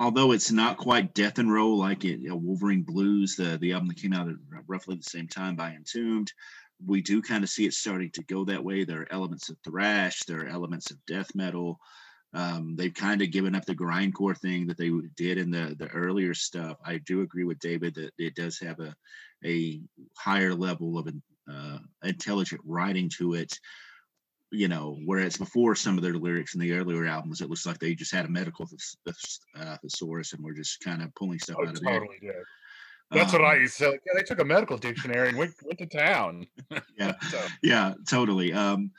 although 0.00 0.32
it's 0.32 0.50
not 0.50 0.78
quite 0.78 1.14
death 1.14 1.38
and 1.38 1.52
roll 1.52 1.76
like 1.78 2.04
it, 2.04 2.20
you 2.20 2.30
know, 2.30 2.36
Wolverine 2.36 2.82
Blues, 2.82 3.36
the 3.36 3.58
the 3.58 3.72
album 3.72 3.88
that 3.88 4.00
came 4.00 4.12
out 4.12 4.28
at 4.28 4.36
roughly 4.66 4.96
the 4.96 5.02
same 5.02 5.28
time 5.28 5.54
by 5.54 5.72
Entombed, 5.72 6.32
we 6.84 7.00
do 7.00 7.22
kind 7.22 7.44
of 7.44 7.50
see 7.50 7.66
it 7.66 7.74
starting 7.74 8.10
to 8.10 8.24
go 8.24 8.44
that 8.44 8.64
way. 8.64 8.84
There 8.84 9.02
are 9.02 9.12
elements 9.12 9.48
of 9.48 9.56
thrash, 9.64 10.24
there 10.24 10.44
are 10.44 10.48
elements 10.48 10.90
of 10.90 11.04
death 11.06 11.34
metal. 11.34 11.78
Um, 12.34 12.76
they've 12.76 12.94
kind 12.94 13.20
of 13.20 13.30
given 13.30 13.54
up 13.54 13.66
the 13.66 13.74
grindcore 13.74 14.36
thing 14.36 14.66
that 14.66 14.78
they 14.78 14.90
did 15.16 15.38
in 15.38 15.50
the 15.50 15.76
the 15.78 15.88
earlier 15.88 16.34
stuff. 16.34 16.78
I 16.84 16.98
do 16.98 17.20
agree 17.20 17.44
with 17.44 17.58
David 17.58 17.94
that 17.96 18.12
it 18.18 18.34
does 18.34 18.58
have 18.60 18.80
a 18.80 18.94
a 19.44 19.82
higher 20.16 20.54
level 20.54 20.98
of 20.98 21.08
uh, 21.52 21.78
intelligent 22.02 22.62
writing 22.64 23.10
to 23.18 23.34
it. 23.34 23.58
You 24.52 24.68
know, 24.68 24.98
whereas 25.04 25.36
before 25.36 25.74
some 25.74 25.96
of 25.96 26.02
their 26.04 26.14
lyrics 26.14 26.54
in 26.54 26.60
the 26.60 26.72
earlier 26.72 27.06
albums, 27.06 27.40
it 27.40 27.48
looks 27.48 27.66
like 27.66 27.78
they 27.78 27.94
just 27.94 28.12
had 28.12 28.26
a 28.26 28.28
medical 28.28 28.66
thes- 28.66 29.40
uh, 29.56 29.76
thesaurus 29.78 30.32
and 30.34 30.44
were 30.44 30.52
just 30.52 30.80
kind 30.80 31.02
of 31.02 31.14
pulling 31.14 31.38
stuff 31.38 31.56
Oh, 31.58 31.66
out 31.66 31.74
of 31.74 31.80
there. 31.80 32.00
totally 32.00 32.18
did. 32.20 32.34
That's 33.10 33.32
what 33.32 33.42
I 33.42 33.56
Um, 33.56 33.60
used 33.60 33.76
to 33.78 33.84
say. 33.84 33.90
Yeah, 33.92 34.12
they 34.14 34.22
took 34.22 34.40
a 34.40 34.44
medical 34.44 34.76
dictionary 34.78 35.28
and 35.30 35.38
went, 35.38 35.54
went 35.64 35.78
to 35.78 35.86
town. 35.86 36.46
Yeah. 36.98 37.14
So, 37.30 37.46
yeah 37.62 37.94
totally 38.08 38.52
um 38.52 38.90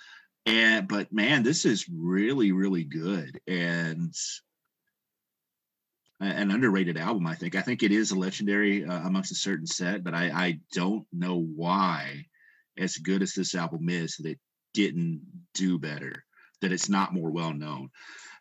and 0.46 0.88
but 0.88 1.12
man 1.14 1.44
this 1.44 1.66
is 1.66 1.88
really 1.90 2.52
really 2.52 2.84
good 2.84 3.40
and 3.48 4.14
an 6.20 6.52
underrated 6.52 6.98
album 6.98 7.28
i 7.28 7.36
think 7.36 7.56
i 7.56 7.62
think 7.62 7.84
it 7.84 7.92
is 7.92 8.12
a 8.12 8.16
legendary 8.20 8.86
uh, 8.86 9.08
amongst 9.08 9.32
a 9.32 9.36
certain 9.36 9.68
set 9.68 10.04
but 10.04 10.14
i 10.14 10.26
i 10.30 10.60
don't 10.74 11.06
know 11.12 11.38
why 11.38 12.26
as 12.78 12.98
good 12.98 13.22
as 13.22 13.34
this 13.34 13.56
album 13.56 13.90
is 13.90 14.18
that 14.18 14.32
it 14.32 14.40
didn't 14.74 15.22
do 15.54 15.78
better 15.78 16.26
that 16.62 16.72
it's 16.72 16.90
not 16.90 17.14
more 17.14 17.30
well 17.30 17.54
known 17.54 17.90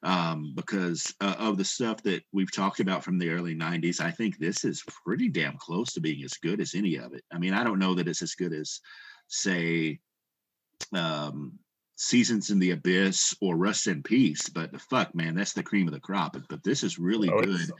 um 0.04 0.52
because 0.54 1.14
uh, 1.20 1.34
of 1.38 1.58
the 1.58 1.64
stuff 1.64 2.02
that 2.02 2.22
we've 2.32 2.52
talked 2.52 2.80
about 2.80 3.04
from 3.04 3.18
the 3.18 3.30
early 3.30 3.54
90s 3.54 4.00
i 4.00 4.10
think 4.10 4.38
this 4.38 4.64
is 4.64 4.84
pretty 5.04 5.28
damn 5.28 5.56
close 5.58 5.92
to 5.92 6.00
being 6.00 6.24
as 6.24 6.34
good 6.34 6.60
as 6.60 6.74
any 6.74 6.96
of 6.96 7.12
it 7.14 7.24
i 7.32 7.38
mean 7.38 7.52
i 7.52 7.62
don't 7.62 7.78
know 7.78 7.94
that 7.94 8.08
it's 8.08 8.22
as 8.22 8.34
good 8.34 8.52
as 8.52 8.80
say 9.28 9.98
um 10.92 11.52
seasons 11.96 12.50
in 12.50 12.58
the 12.58 12.70
abyss 12.72 13.34
or 13.40 13.56
rust 13.56 13.86
in 13.86 14.02
peace 14.02 14.48
but 14.48 14.72
the 14.72 14.78
fuck 14.78 15.14
man 15.14 15.34
that's 15.34 15.52
the 15.52 15.62
cream 15.62 15.86
of 15.86 15.94
the 15.94 16.00
crop 16.00 16.32
but, 16.32 16.42
but 16.48 16.64
this 16.64 16.82
is 16.82 16.98
really 16.98 17.28
oh, 17.30 17.40
good 17.40 17.70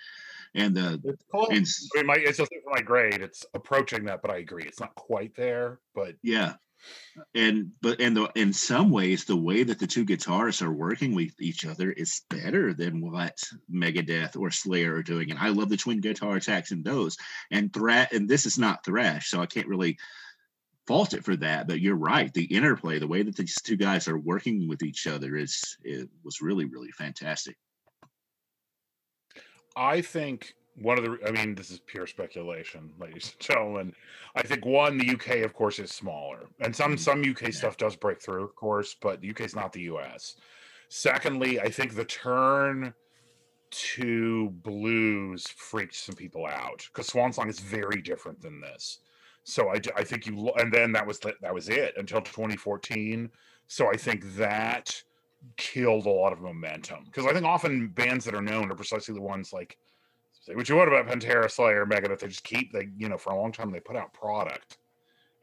and 0.55 0.77
the 0.77 1.01
it's 1.05 1.25
close. 1.31 1.49
and 1.51 1.63
s- 1.63 1.89
I 1.95 1.99
mean, 1.99 2.07
my, 2.07 2.15
it's 2.19 2.37
just 2.37 2.53
for 2.53 2.71
my 2.75 2.83
grade. 2.83 3.23
It's 3.23 3.47
approaching 3.55 4.05
that, 4.05 4.21
but 4.21 4.31
I 4.31 4.37
agree. 4.37 4.65
It's 4.65 4.81
not 4.81 4.95
quite 4.95 5.35
there, 5.35 5.81
but 5.95 6.15
yeah 6.23 6.55
and 7.35 7.71
but 7.81 8.01
and 8.01 8.17
the 8.17 8.31
in 8.35 8.53
some 8.53 8.91
ways 8.91 9.25
the 9.25 9.37
way 9.37 9.63
that 9.63 9.79
the 9.79 9.87
two 9.87 10.05
guitarists 10.05 10.63
are 10.63 10.73
working 10.73 11.15
with 11.15 11.41
each 11.41 11.67
other 11.67 11.91
is 11.93 12.23
better 12.31 12.73
than 12.73 13.01
what 13.01 13.39
megadeth 13.73 14.37
or 14.37 14.51
slayer 14.51 14.97
are 14.97 15.03
doing. 15.03 15.31
And 15.31 15.39
i 15.39 15.49
love 15.49 15.69
the 15.69 15.77
twin 15.77 16.01
guitar 16.01 16.37
attacks 16.37 16.73
in 16.73 16.83
those. 16.83 17.17
And 17.51 17.73
thrash 17.73 18.09
and 18.13 18.29
this 18.29 18.47
is 18.47 18.59
not 18.59 18.85
thrash 18.85 19.31
so 19.31 19.41
i 19.41 19.47
can't 19.47 19.69
really 19.69 19.99
fault 20.87 21.15
it 21.15 21.25
for 21.25 21.37
that 21.37 21.69
but 21.69 21.81
you're 21.81 21.97
right. 21.97 22.33
The 22.33 22.45
interplay 22.45 22.99
the 22.99 23.07
way 23.07 23.23
that 23.23 23.37
these 23.37 23.61
two 23.63 23.77
guys 23.77 24.09
are 24.09 24.19
working 24.19 24.69
with 24.69 24.83
each 24.83 25.07
other 25.07 25.37
is 25.37 25.77
it 25.83 26.09
was 26.25 26.41
really 26.41 26.65
really 26.65 26.91
fantastic. 26.91 27.57
I 29.77 30.03
think 30.03 30.55
one 30.81 30.99
of 30.99 31.05
the, 31.05 31.19
I 31.27 31.31
mean, 31.31 31.55
this 31.55 31.71
is 31.71 31.81
pure 31.81 32.07
speculation, 32.07 32.93
ladies 32.99 33.33
and 33.33 33.41
gentlemen. 33.41 33.95
I 34.35 34.43
think 34.43 34.65
one, 34.65 34.97
the 34.99 35.07
UK, 35.07 35.43
of 35.43 35.53
course, 35.53 35.79
is 35.79 35.91
smaller, 35.91 36.49
and 36.61 36.75
some 36.75 36.95
Mhm. 36.95 36.99
some 36.99 37.25
UK 37.25 37.43
Yeah. 37.49 37.51
stuff 37.51 37.77
does 37.77 37.97
break 37.97 38.21
through, 38.21 38.45
of 38.45 38.55
course, 38.55 38.95
but 38.95 39.21
the 39.21 39.29
UK 39.29 39.45
is 39.45 39.55
not 39.55 39.73
the 39.73 39.83
US. 39.83 40.37
Secondly, 40.89 41.61
I 41.61 41.71
think 41.71 41.95
the 41.95 42.05
turn 42.05 42.95
to 43.71 44.51
blues 44.51 45.47
freaked 45.49 45.95
some 45.95 46.15
people 46.15 46.47
out 46.47 46.87
because 46.93 47.07
Swan 47.07 47.33
Song 47.33 47.49
is 47.49 47.59
very 47.59 48.03
different 48.03 48.41
than 48.41 48.61
this. 48.61 48.99
So 49.45 49.71
I, 49.71 49.81
I 49.97 50.05
think 50.05 50.27
you 50.27 50.51
and 50.57 50.73
then 50.73 50.93
that 50.93 51.07
was 51.07 51.19
that 51.21 51.55
was 51.55 51.69
it 51.69 51.95
until 51.97 52.21
2014. 52.21 53.31
So 53.67 53.91
I 53.91 53.97
think 53.97 54.37
that 54.37 55.03
killed 55.57 56.07
a 56.07 56.11
lot 56.11 56.33
of 56.33 56.41
momentum 56.41 57.05
because 57.07 57.27
I 57.27 57.33
think 57.33 57.45
often 57.45 57.89
bands 57.89 58.25
that 58.27 58.35
are 58.35 58.43
known 58.43 58.71
are 58.71 58.77
precisely 58.77 59.15
the 59.15 59.23
ones 59.23 59.53
like 59.53 59.79
say 60.43 60.55
what 60.55 60.69
you 60.69 60.77
want 60.77 60.89
about 60.89 61.07
Pantera, 61.07 61.51
Slayer, 61.51 61.87
Megadeth. 61.87 62.19
They 62.21 62.29
just 62.29 62.45
keep 62.45 62.73
they 62.73 62.89
you 62.97 63.09
know 63.09 63.17
for 63.19 63.33
a 63.33 63.41
long 63.41 63.53
time 63.53 63.71
they 63.71 63.81
put 63.81 63.97
out 63.97 64.13
product 64.13 64.79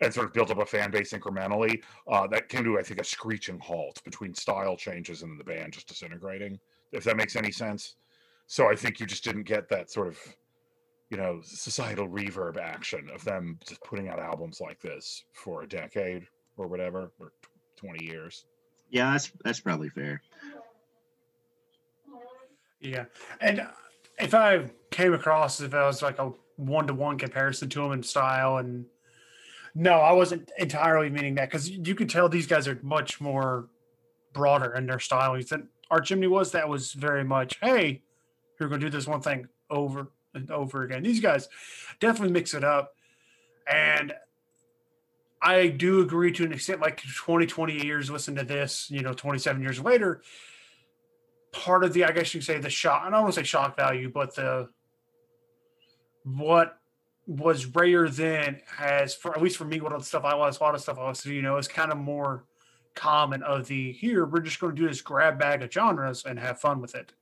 and 0.02 0.14
sort 0.14 0.28
of 0.28 0.34
built 0.34 0.52
up 0.52 0.60
a 0.60 0.66
fan 0.66 0.92
base 0.92 1.12
incrementally. 1.14 1.82
Uh, 2.08 2.28
that 2.28 2.48
came 2.50 2.64
to 2.64 2.78
I 2.78 2.84
think 2.84 3.00
a 3.02 3.04
screeching 3.04 3.60
halt 3.60 4.02
between 4.04 4.34
style 4.34 4.78
changes 4.78 5.24
and 5.24 5.40
the 5.40 5.44
band 5.44 5.74
just 5.74 5.88
disintegrating. 5.88 6.60
If 6.92 7.04
that 7.06 7.18
makes 7.18 7.36
any 7.36 7.52
sense. 7.52 7.96
So 8.48 8.70
I 8.70 8.76
think 8.76 9.00
you 9.00 9.06
just 9.06 9.24
didn't 9.24 9.44
get 9.44 9.70
that 9.70 9.90
sort 9.90 10.08
of 10.08 10.20
you 11.10 11.18
know 11.18 11.40
societal 11.44 12.08
reverb 12.08 12.58
action 12.58 13.10
of 13.14 13.24
them 13.24 13.58
just 13.68 13.82
putting 13.84 14.10
out 14.10 14.20
albums 14.20 14.62
like 14.62 14.80
this 14.80 15.24
for 15.34 15.64
a 15.64 15.68
decade 15.68 16.28
or 16.58 16.68
whatever 16.68 17.12
or 17.20 17.32
tw- 17.42 17.78
20 17.78 18.06
years. 18.06 18.46
yeah 18.92 19.12
that's 19.12 19.32
that's 19.44 19.60
probably 19.62 19.90
fair 19.90 20.22
Yeah, 22.82 23.06
and 23.42 23.68
if 24.20 24.34
I 24.34 24.70
came 24.92 25.14
across 25.14 25.62
if 25.62 25.74
I 25.74 25.86
was 25.86 26.02
like 26.02 26.20
a 26.20 26.32
one 26.58 26.88
to 26.88 26.94
one 26.94 27.18
comparison 27.18 27.70
to 27.70 27.82
them 27.82 27.94
in 27.94 28.04
style, 28.04 28.58
and 28.58 28.86
no, 29.74 29.94
I 29.94 30.12
wasn't 30.12 30.52
entirely 30.58 31.10
meaning 31.10 31.36
that 31.36 31.50
because 31.50 31.70
you 31.70 31.96
could 31.96 32.10
tell 32.10 32.28
these 32.28 32.48
guys 32.48 32.68
are 32.68 32.80
much 32.82 33.22
more 33.22 33.68
broader 34.34 34.76
in 34.76 34.86
their 34.86 34.98
stylings 34.98 35.50
than 35.50 35.70
Arch 35.90 36.12
Enemy 36.12 36.28
was. 36.28 36.52
That 36.52 36.68
was 36.68 36.94
very 36.94 37.24
much, 37.24 37.58
hey, 37.62 38.02
you're 38.60 38.70
going 38.70 38.82
to 38.82 38.88
do 38.88 38.92
this 38.92 39.08
one 39.08 39.22
thing 39.22 39.48
over 39.70 40.12
and 40.34 40.52
over 40.52 40.84
again. 40.84 41.04
These 41.04 41.22
guys 41.22 41.48
definitely 42.00 42.34
mix 42.34 42.54
it 42.54 42.64
up, 42.64 42.94
and 43.72 44.14
I 45.42 45.68
do 45.68 46.02
agree 46.02 46.34
to 46.34 46.44
an 46.44 46.52
extent. 46.52 46.82
Like 46.82 47.02
20, 47.02 47.46
20 47.46 47.86
years, 47.86 48.10
listen 48.10 48.36
to 48.36 48.44
this, 48.44 48.92
you 48.92 49.02
know, 49.02 49.14
27 49.14 49.62
years 49.62 49.80
later 49.80 50.22
part 51.52 51.84
of 51.84 51.94
the 51.94 52.06
I 52.06 52.12
guess 52.12 52.34
you 52.34 52.42
say 52.42 52.58
the 52.60 52.70
shock. 52.70 53.04
I 53.06 53.10
don't 53.10 53.22
want 53.24 53.34
to 53.34 53.42
say 53.42 53.46
shock 53.46 53.76
value, 53.76 54.10
but 54.10 54.36
the 54.36 54.70
what 56.24 56.80
was 57.28 57.66
rare 57.68 58.10
then 58.10 58.60
has 58.66 59.16
for 59.16 59.36
at 59.36 59.42
least 59.42 59.58
for 59.58 59.66
me, 59.66 59.82
what 59.82 59.94
other 59.94 60.04
stuff 60.04 60.26
I 60.26 60.36
was, 60.36 60.60
a 60.60 60.64
lot 60.64 60.76
of 60.76 60.82
stuff 60.82 60.98
I 60.98 61.08
was, 61.08 61.26
you 61.26 61.42
know, 61.42 61.58
is 61.58 61.68
kind 61.68 61.92
of 61.92 61.98
more 61.98 62.46
common 62.96 63.44
of 63.44 63.68
the 63.68 63.92
here, 63.94 64.26
we're 64.26 64.42
just 64.42 64.60
going 64.60 64.76
to 64.76 64.82
do 64.82 64.88
this 64.88 65.02
grab 65.02 65.40
bag 65.40 65.62
of 65.62 65.72
genres 65.72 66.26
and 66.26 66.40
have 66.40 66.60
fun 66.60 66.82
with 66.82 66.96
it. 66.96 67.14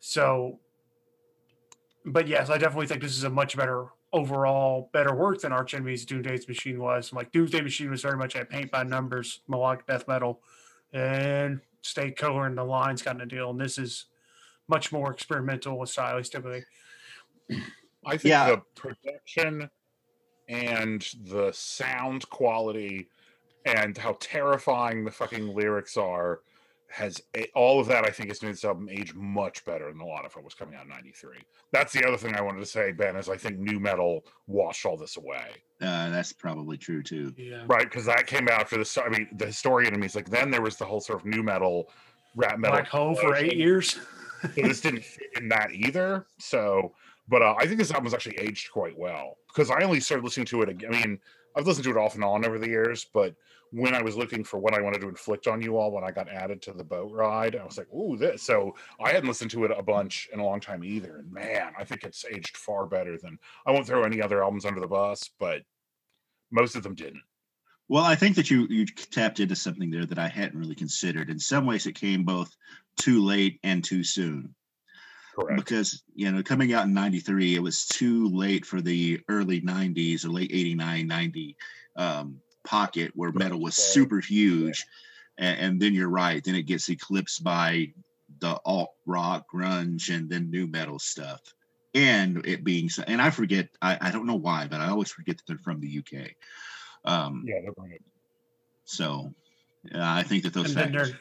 So 0.00 0.60
but 2.04 2.28
yes, 2.28 2.50
I 2.50 2.58
definitely 2.58 2.86
think 2.86 3.02
this 3.02 3.16
is 3.16 3.24
a 3.24 3.30
much 3.30 3.56
better 3.56 3.86
overall 4.12 4.90
better 4.92 5.14
work 5.14 5.40
than 5.40 5.52
Arch 5.52 5.74
Enemy's 5.74 6.04
Doomsday's 6.04 6.48
Machine 6.48 6.80
was. 6.80 7.12
Like 7.12 7.30
Doomsday 7.32 7.60
Machine 7.60 7.90
was 7.90 8.02
very 8.02 8.16
much 8.16 8.36
at 8.36 8.50
paint 8.50 8.70
by 8.70 8.82
numbers, 8.82 9.40
melodic 9.48 9.86
death 9.86 10.08
metal, 10.08 10.40
and 10.92 11.60
stay 11.82 12.10
coloring 12.10 12.54
the 12.54 12.64
lines 12.64 13.02
kind 13.02 13.20
of 13.22 13.28
deal. 13.28 13.50
And 13.50 13.60
this 13.60 13.78
is 13.78 14.06
much 14.68 14.92
more 14.92 15.10
experimental 15.12 15.78
with 15.78 15.90
stylistically. 15.90 16.62
I 18.04 18.16
think 18.16 18.24
Yeah. 18.24 18.50
the 18.50 18.62
production 18.74 19.70
and 20.48 21.02
the 21.24 21.52
sound 21.52 22.28
quality 22.30 23.08
and 23.64 23.96
how 23.96 24.16
terrifying 24.20 25.04
the 25.04 25.10
fucking 25.10 25.54
lyrics 25.54 25.96
are 25.96 26.40
has 26.90 27.22
all 27.54 27.80
of 27.80 27.86
that 27.86 28.04
I 28.04 28.10
think 28.10 28.28
has 28.30 28.42
made 28.42 28.52
this 28.52 28.64
album 28.64 28.88
age 28.90 29.14
much 29.14 29.64
better 29.64 29.90
than 29.92 30.00
a 30.00 30.06
lot 30.06 30.24
of 30.26 30.34
what 30.34 30.44
was 30.44 30.54
coming 30.54 30.74
out 30.74 30.82
in 30.84 30.88
93. 30.90 31.36
That's 31.72 31.92
the 31.92 32.04
other 32.04 32.16
thing 32.16 32.34
I 32.34 32.40
wanted 32.42 32.60
to 32.60 32.66
say, 32.66 32.90
Ben, 32.92 33.14
is 33.16 33.28
I 33.28 33.36
think 33.36 33.58
new 33.58 33.78
metal 33.78 34.24
washed 34.48 34.84
all 34.84 34.96
this 34.96 35.16
away. 35.16 35.50
uh 35.80 36.10
that's 36.10 36.32
probably 36.32 36.76
true 36.76 37.02
too 37.02 37.32
Yeah. 37.36 37.64
Right, 37.66 37.84
because 37.84 38.04
that 38.06 38.26
came 38.26 38.48
out 38.48 38.60
after 38.60 38.76
the 38.76 39.02
I 39.04 39.08
mean 39.08 39.28
the 39.36 39.46
historian 39.46 39.94
in 39.94 40.00
me 40.00 40.06
is 40.06 40.16
like 40.16 40.28
then 40.30 40.50
there 40.50 40.62
was 40.62 40.76
the 40.76 40.84
whole 40.84 41.00
sort 41.00 41.20
of 41.20 41.26
new 41.26 41.42
metal 41.42 41.88
rap 42.34 42.58
metal 42.58 42.76
Black 42.78 42.88
Hole 42.88 43.14
for 43.14 43.36
eight 43.36 43.56
years. 43.56 43.98
so 44.42 44.48
this 44.56 44.80
didn't 44.80 45.04
fit 45.04 45.28
in 45.36 45.48
that 45.48 45.70
either. 45.72 46.26
So, 46.38 46.92
but 47.28 47.42
uh, 47.42 47.54
I 47.58 47.66
think 47.66 47.78
this 47.78 47.90
album's 47.92 48.14
actually 48.14 48.38
aged 48.38 48.72
quite 48.72 48.98
well 48.98 49.36
because 49.48 49.70
I 49.70 49.82
only 49.82 50.00
started 50.00 50.24
listening 50.24 50.46
to 50.46 50.62
it. 50.62 50.68
ag- 50.70 50.84
I 50.86 50.90
mean, 50.90 51.18
I've 51.56 51.66
listened 51.66 51.84
to 51.84 51.90
it 51.90 51.96
off 51.96 52.14
and 52.14 52.24
on 52.24 52.44
over 52.46 52.58
the 52.58 52.68
years, 52.68 53.04
but 53.12 53.34
when 53.72 53.94
I 53.94 54.02
was 54.02 54.16
looking 54.16 54.42
for 54.42 54.58
what 54.58 54.74
I 54.74 54.80
wanted 54.80 55.00
to 55.02 55.08
inflict 55.08 55.46
on 55.46 55.62
you 55.62 55.76
all 55.76 55.92
when 55.92 56.04
I 56.04 56.10
got 56.10 56.28
added 56.28 56.60
to 56.62 56.72
the 56.72 56.84
boat 56.84 57.12
ride, 57.12 57.56
I 57.56 57.64
was 57.64 57.78
like, 57.78 57.92
"Ooh, 57.92 58.16
this!" 58.16 58.42
So 58.42 58.74
I 59.02 59.10
hadn't 59.10 59.28
listened 59.28 59.50
to 59.52 59.64
it 59.64 59.70
a 59.76 59.82
bunch 59.82 60.28
in 60.32 60.40
a 60.40 60.44
long 60.44 60.60
time 60.60 60.82
either. 60.84 61.18
And 61.18 61.32
man, 61.32 61.72
I 61.78 61.84
think 61.84 62.04
it's 62.04 62.24
aged 62.24 62.56
far 62.56 62.86
better 62.86 63.16
than 63.16 63.38
I 63.66 63.72
won't 63.72 63.86
throw 63.86 64.02
any 64.02 64.20
other 64.20 64.42
albums 64.42 64.64
under 64.64 64.80
the 64.80 64.88
bus, 64.88 65.30
but 65.38 65.62
most 66.50 66.74
of 66.74 66.82
them 66.82 66.94
didn't. 66.94 67.22
Well, 67.88 68.04
I 68.04 68.14
think 68.14 68.36
that 68.36 68.50
you 68.50 68.66
you 68.68 68.86
tapped 68.86 69.40
into 69.40 69.56
something 69.56 69.90
there 69.90 70.06
that 70.06 70.18
I 70.18 70.28
hadn't 70.28 70.58
really 70.58 70.76
considered. 70.76 71.30
In 71.30 71.38
some 71.38 71.66
ways, 71.66 71.86
it 71.86 71.94
came 71.94 72.24
both 72.24 72.54
too 72.96 73.24
late 73.24 73.58
and 73.62 73.82
too 73.82 74.04
soon 74.04 74.54
Correct. 75.34 75.56
because 75.56 76.02
you 76.14 76.30
know 76.30 76.42
coming 76.42 76.72
out 76.72 76.86
in 76.86 76.92
93 76.92 77.54
it 77.54 77.62
was 77.62 77.86
too 77.86 78.28
late 78.28 78.66
for 78.66 78.80
the 78.80 79.20
early 79.28 79.60
90s 79.60 80.24
or 80.24 80.28
late 80.28 80.50
89 80.52 81.06
90 81.06 81.56
um, 81.96 82.40
pocket 82.64 83.12
where 83.14 83.32
metal 83.32 83.60
was 83.60 83.74
super 83.74 84.20
huge 84.20 84.84
and, 85.38 85.58
and 85.60 85.80
then 85.80 85.94
you're 85.94 86.08
right 86.10 86.44
then 86.44 86.54
it 86.54 86.62
gets 86.62 86.88
eclipsed 86.88 87.42
by 87.42 87.86
the 88.40 88.58
alt 88.64 88.90
rock 89.06 89.44
grunge 89.52 90.14
and 90.14 90.28
then 90.28 90.50
new 90.50 90.66
metal 90.66 90.98
stuff 90.98 91.40
and 91.94 92.46
it 92.46 92.62
being 92.62 92.88
so 92.88 93.02
and 93.06 93.20
i 93.20 93.30
forget 93.30 93.68
I, 93.82 93.98
I 94.00 94.10
don't 94.10 94.26
know 94.26 94.36
why 94.36 94.66
but 94.68 94.80
i 94.80 94.88
always 94.88 95.10
forget 95.10 95.36
that 95.36 95.42
they're 95.46 95.58
from 95.58 95.80
the 95.80 95.98
uk 95.98 96.30
um, 97.04 97.44
Yeah, 97.46 97.60
they're 97.62 97.98
so 98.84 99.32
uh, 99.94 99.98
I 99.98 100.22
think 100.22 100.42
that 100.42 100.52
those 100.52 100.66
and 100.66 100.74
factors. 100.74 101.14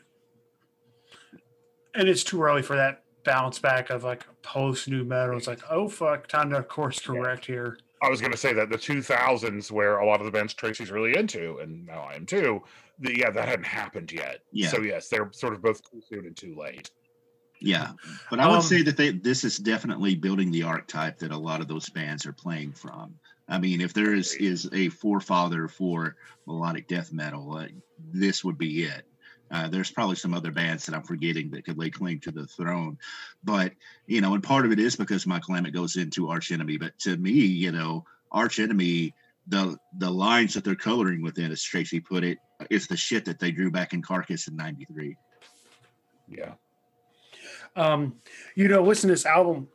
and 1.94 2.10
it's 2.10 2.24
too 2.24 2.42
early 2.42 2.62
for 2.62 2.76
that 2.76 3.04
bounce 3.24 3.60
back 3.60 3.90
of 3.90 4.04
like 4.04 4.26
post 4.42 4.88
new 4.88 5.04
metal. 5.04 5.38
It's 5.38 5.48
like, 5.48 5.62
oh 5.70 5.88
fuck, 5.88 6.28
time 6.28 6.50
to 6.50 6.64
course 6.64 7.00
correct 7.00 7.46
here. 7.46 7.78
I 8.02 8.10
was 8.10 8.22
going 8.22 8.32
to 8.32 8.38
say 8.38 8.54
that 8.54 8.70
the 8.70 8.78
2000s, 8.78 9.72
where 9.72 9.98
a 9.98 10.06
lot 10.06 10.20
of 10.20 10.26
the 10.26 10.32
bands 10.32 10.54
Tracy's 10.54 10.92
really 10.92 11.18
into, 11.18 11.58
and 11.60 11.86
now 11.86 12.02
I 12.02 12.16
am 12.16 12.26
too, 12.26 12.64
the, 13.00 13.18
yeah, 13.18 13.30
that 13.30 13.48
hadn't 13.48 13.66
happened 13.66 14.12
yet. 14.12 14.40
Yeah. 14.52 14.70
So 14.70 14.82
yes, 14.82 15.10
they're 15.10 15.30
sort 15.34 15.54
of 15.54 15.62
both 15.62 15.82
too 15.90 16.02
soon 16.08 16.26
and 16.26 16.36
too 16.36 16.56
late. 16.56 16.92
Yeah, 17.62 17.92
but 18.30 18.40
I 18.40 18.48
would 18.48 18.58
Um, 18.58 18.62
say 18.62 18.84
that 18.84 18.96
they 18.96 19.12
this 19.12 19.44
is 19.44 19.58
definitely 19.58 20.16
building 20.16 20.50
the 20.50 20.64
archetype 20.64 21.18
that 21.20 21.32
a 21.32 21.38
lot 21.38 21.60
of 21.60 21.68
those 21.68 21.90
bands 21.90 22.26
are 22.26 22.32
playing 22.32 22.72
from. 22.72 23.14
I 23.50 23.60
mean, 23.60 23.82
if 23.82 23.94
there 23.94 24.14
is 24.14 24.34
is 24.36 24.70
a 24.72 24.88
forefather 24.90 25.68
for 25.68 26.16
melodic 26.48 26.88
death 26.88 27.12
metal, 27.12 27.58
uh, 27.58 27.68
this 28.14 28.46
would 28.46 28.58
be 28.58 28.84
it. 28.84 29.06
Uh, 29.52 29.68
there's 29.68 29.92
probably 29.92 30.16
some 30.16 30.34
other 30.34 30.52
bands 30.52 30.86
that 30.86 30.96
I'm 30.96 31.04
forgetting 31.04 31.50
that 31.52 31.66
could 31.66 31.78
lay 31.78 31.90
claim 31.90 32.20
to 32.22 32.32
the 32.32 32.46
throne, 32.46 32.98
but 33.44 33.74
you 34.06 34.22
know, 34.22 34.34
and 34.34 34.44
part 34.44 34.66
of 34.66 34.72
it 34.72 34.80
is 34.80 34.96
because 34.96 35.26
Michael 35.26 35.56
Amott 35.56 35.74
goes 35.74 35.96
into 35.96 36.30
Arch 36.30 36.52
Enemy. 36.52 36.78
But 36.78 36.98
to 37.00 37.18
me, 37.18 37.32
you 37.32 37.72
know, 37.72 38.06
Arch 38.32 38.60
Enemy, 38.60 39.14
the 39.48 39.78
the 39.98 40.10
lines 40.10 40.54
that 40.54 40.64
they're 40.64 40.76
coloring 40.76 41.22
within, 41.22 41.52
as 41.52 41.64
Tracy 41.64 42.00
put 42.00 42.24
it, 42.24 42.38
is 42.70 42.88
the 42.88 42.98
shit 42.98 43.26
that 43.26 43.40
they 43.40 43.52
drew 43.52 43.72
back 43.72 43.94
in 43.94 44.02
Carcass 44.02 44.48
in 44.48 44.56
'93. 44.56 45.16
Yeah. 46.28 46.54
Um, 47.76 48.16
you 48.56 48.68
know, 48.68 48.84
listen 48.84 49.08
to 49.08 49.14
this 49.14 49.26
album, 49.26 49.68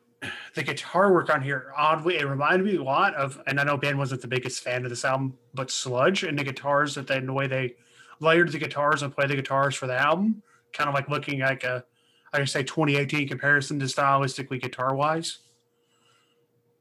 the 0.54 0.62
guitar 0.62 1.12
work 1.12 1.32
on 1.32 1.42
here, 1.42 1.72
oddly, 1.76 2.18
it 2.18 2.26
reminded 2.26 2.66
me 2.66 2.76
a 2.76 2.82
lot 2.82 3.14
of, 3.14 3.40
and 3.46 3.60
I 3.60 3.64
know 3.64 3.76
Ben 3.76 3.98
wasn't 3.98 4.20
the 4.20 4.28
biggest 4.28 4.62
fan 4.62 4.84
of 4.84 4.90
this 4.90 5.04
album, 5.04 5.34
but 5.54 5.70
Sludge 5.70 6.24
and 6.24 6.38
the 6.38 6.44
guitars 6.44 6.94
that 6.94 7.06
they, 7.06 7.16
and 7.16 7.28
the 7.28 7.32
way 7.32 7.46
they 7.46 7.74
layered 8.20 8.52
the 8.52 8.58
guitars 8.58 9.02
and 9.02 9.14
played 9.14 9.30
the 9.30 9.36
guitars 9.36 9.74
for 9.74 9.86
the 9.86 9.98
album, 9.98 10.42
kind 10.72 10.88
of 10.88 10.94
like 10.94 11.08
looking 11.08 11.40
like 11.40 11.64
a, 11.64 11.84
I 12.32 12.38
can 12.38 12.46
say 12.46 12.62
2018 12.62 13.28
comparison 13.28 13.78
to 13.80 13.86
stylistically 13.86 14.60
guitar 14.60 14.94
wise. 14.94 15.38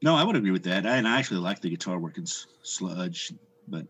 No, 0.01 0.15
I 0.15 0.23
would 0.23 0.35
agree 0.35 0.51
with 0.51 0.63
that. 0.63 0.85
I, 0.85 0.97
and 0.97 1.07
I 1.07 1.17
actually 1.19 1.39
like 1.39 1.61
the 1.61 1.69
guitar 1.69 1.97
work 1.97 2.17
in 2.17 2.25
Sludge, 2.25 3.31
but 3.67 3.85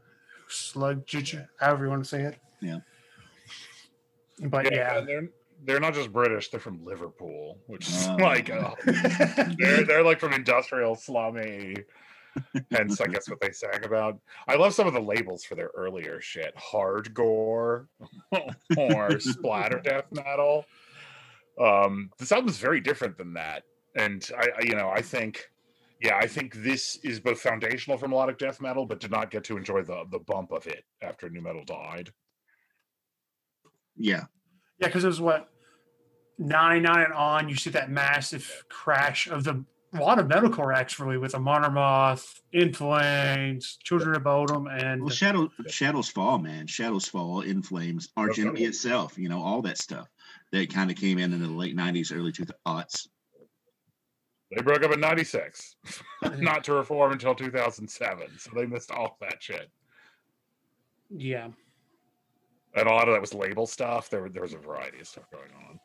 Sludge, 0.47 1.35
however 1.59 1.85
you 1.85 1.89
want 1.89 2.03
to 2.03 2.09
say 2.09 2.21
it. 2.21 2.37
Yeah. 2.61 2.79
But 4.39 4.71
yeah. 4.73 4.97
and 4.99 5.07
they're 5.07 5.29
they're 5.65 5.79
not 5.79 5.93
just 5.93 6.11
British; 6.11 6.49
they're 6.49 6.59
from 6.59 6.83
Liverpool, 6.83 7.57
which 7.67 7.87
is 7.87 8.07
Oh. 8.07 8.15
like 8.15 8.49
uh, 8.49 8.71
they're 9.57 9.83
they're 9.85 10.03
like 10.03 10.19
from 10.19 10.33
industrial 10.33 10.95
slummy. 10.95 11.75
Hence, 12.71 12.99
I 13.01 13.07
guess 13.07 13.29
what 13.29 13.39
they 13.39 13.51
sang 13.51 13.83
about. 13.83 14.19
I 14.47 14.55
love 14.55 14.73
some 14.73 14.87
of 14.87 14.93
the 14.93 15.01
labels 15.01 15.43
for 15.43 15.55
their 15.55 15.71
earlier 15.75 16.19
shit: 16.21 16.53
hard 16.55 17.13
gore 17.13 17.89
or 18.77 19.19
splatter 19.19 19.79
death 19.79 20.05
metal. 20.11 20.65
Um, 21.59 22.09
this 22.17 22.31
album 22.31 22.49
is 22.49 22.57
very 22.57 22.81
different 22.81 23.17
than 23.17 23.33
that, 23.33 23.63
and 23.95 24.27
I, 24.37 24.49
I, 24.57 24.61
you 24.63 24.75
know, 24.75 24.89
I 24.89 25.01
think, 25.01 25.49
yeah, 26.01 26.17
I 26.17 26.25
think 26.25 26.55
this 26.55 26.97
is 27.03 27.19
both 27.19 27.39
foundational 27.39 27.97
for 27.97 28.07
melodic 28.07 28.39
death 28.39 28.59
metal, 28.59 28.85
but 28.85 28.99
did 28.99 29.11
not 29.11 29.29
get 29.29 29.43
to 29.45 29.57
enjoy 29.57 29.83
the 29.83 30.05
the 30.09 30.19
bump 30.19 30.51
of 30.51 30.65
it 30.67 30.83
after 31.01 31.29
new 31.29 31.41
metal 31.41 31.63
died. 31.65 32.11
yeah, 33.95 34.25
Yeah, 34.79 34.87
because 34.87 35.03
it 35.03 35.07
was 35.07 35.21
what 35.21 35.49
99 36.39 37.03
and 37.03 37.13
on, 37.13 37.49
you 37.49 37.55
see 37.55 37.69
that 37.71 37.91
massive 37.91 38.65
crash 38.69 39.27
of 39.27 39.43
the 39.43 39.63
a 39.93 39.99
lot 39.99 40.19
of 40.19 40.27
metalcore 40.27 40.73
actually 40.75 41.17
with 41.17 41.33
the 41.33 41.39
Monomoth, 41.39 42.41
In 42.51 42.73
Flames, 42.73 43.77
Children 43.83 44.15
of 44.15 44.23
Bodom, 44.23 44.67
and 44.67 45.01
well, 45.01 45.09
Shadow 45.09 45.51
Shadows 45.67 46.09
Fall, 46.09 46.39
man, 46.39 46.67
Shadows 46.67 47.05
Fall, 47.07 47.41
In 47.41 47.61
Flames, 47.61 48.09
Arch 48.17 48.31
Okay. 48.31 48.41
Enemy 48.41 48.63
itself, 48.63 49.17
you 49.17 49.29
know, 49.29 49.41
all 49.41 49.61
that 49.63 49.77
stuff 49.77 50.07
that 50.51 50.73
kind 50.73 50.89
of 50.91 50.97
came 50.97 51.17
in 51.17 51.33
in 51.33 51.41
the 51.41 51.47
late 51.47 51.75
'90s, 51.75 52.15
early 52.15 52.31
2000s. 52.31 53.07
They 54.55 54.61
broke 54.61 54.83
up 54.83 54.91
in 54.91 54.99
'96, 54.99 55.75
not 56.37 56.63
to 56.65 56.73
reform 56.73 57.11
until 57.11 57.33
2007, 57.35 58.27
so 58.37 58.51
they 58.55 58.65
missed 58.65 58.91
all 58.91 59.17
that 59.21 59.41
shit. 59.41 59.69
yeah. 61.09 61.49
And 62.75 62.87
a 62.87 62.91
lot 62.91 63.07
of 63.07 63.13
that 63.13 63.21
was 63.21 63.35
label 63.35 63.67
stuff. 63.67 64.09
There, 64.09 64.27
there 64.29 64.41
was 64.41 64.53
a 64.53 64.57
variety 64.57 64.99
of 64.99 65.07
stuff 65.07 65.25
going 65.31 65.51
on. 65.69 65.79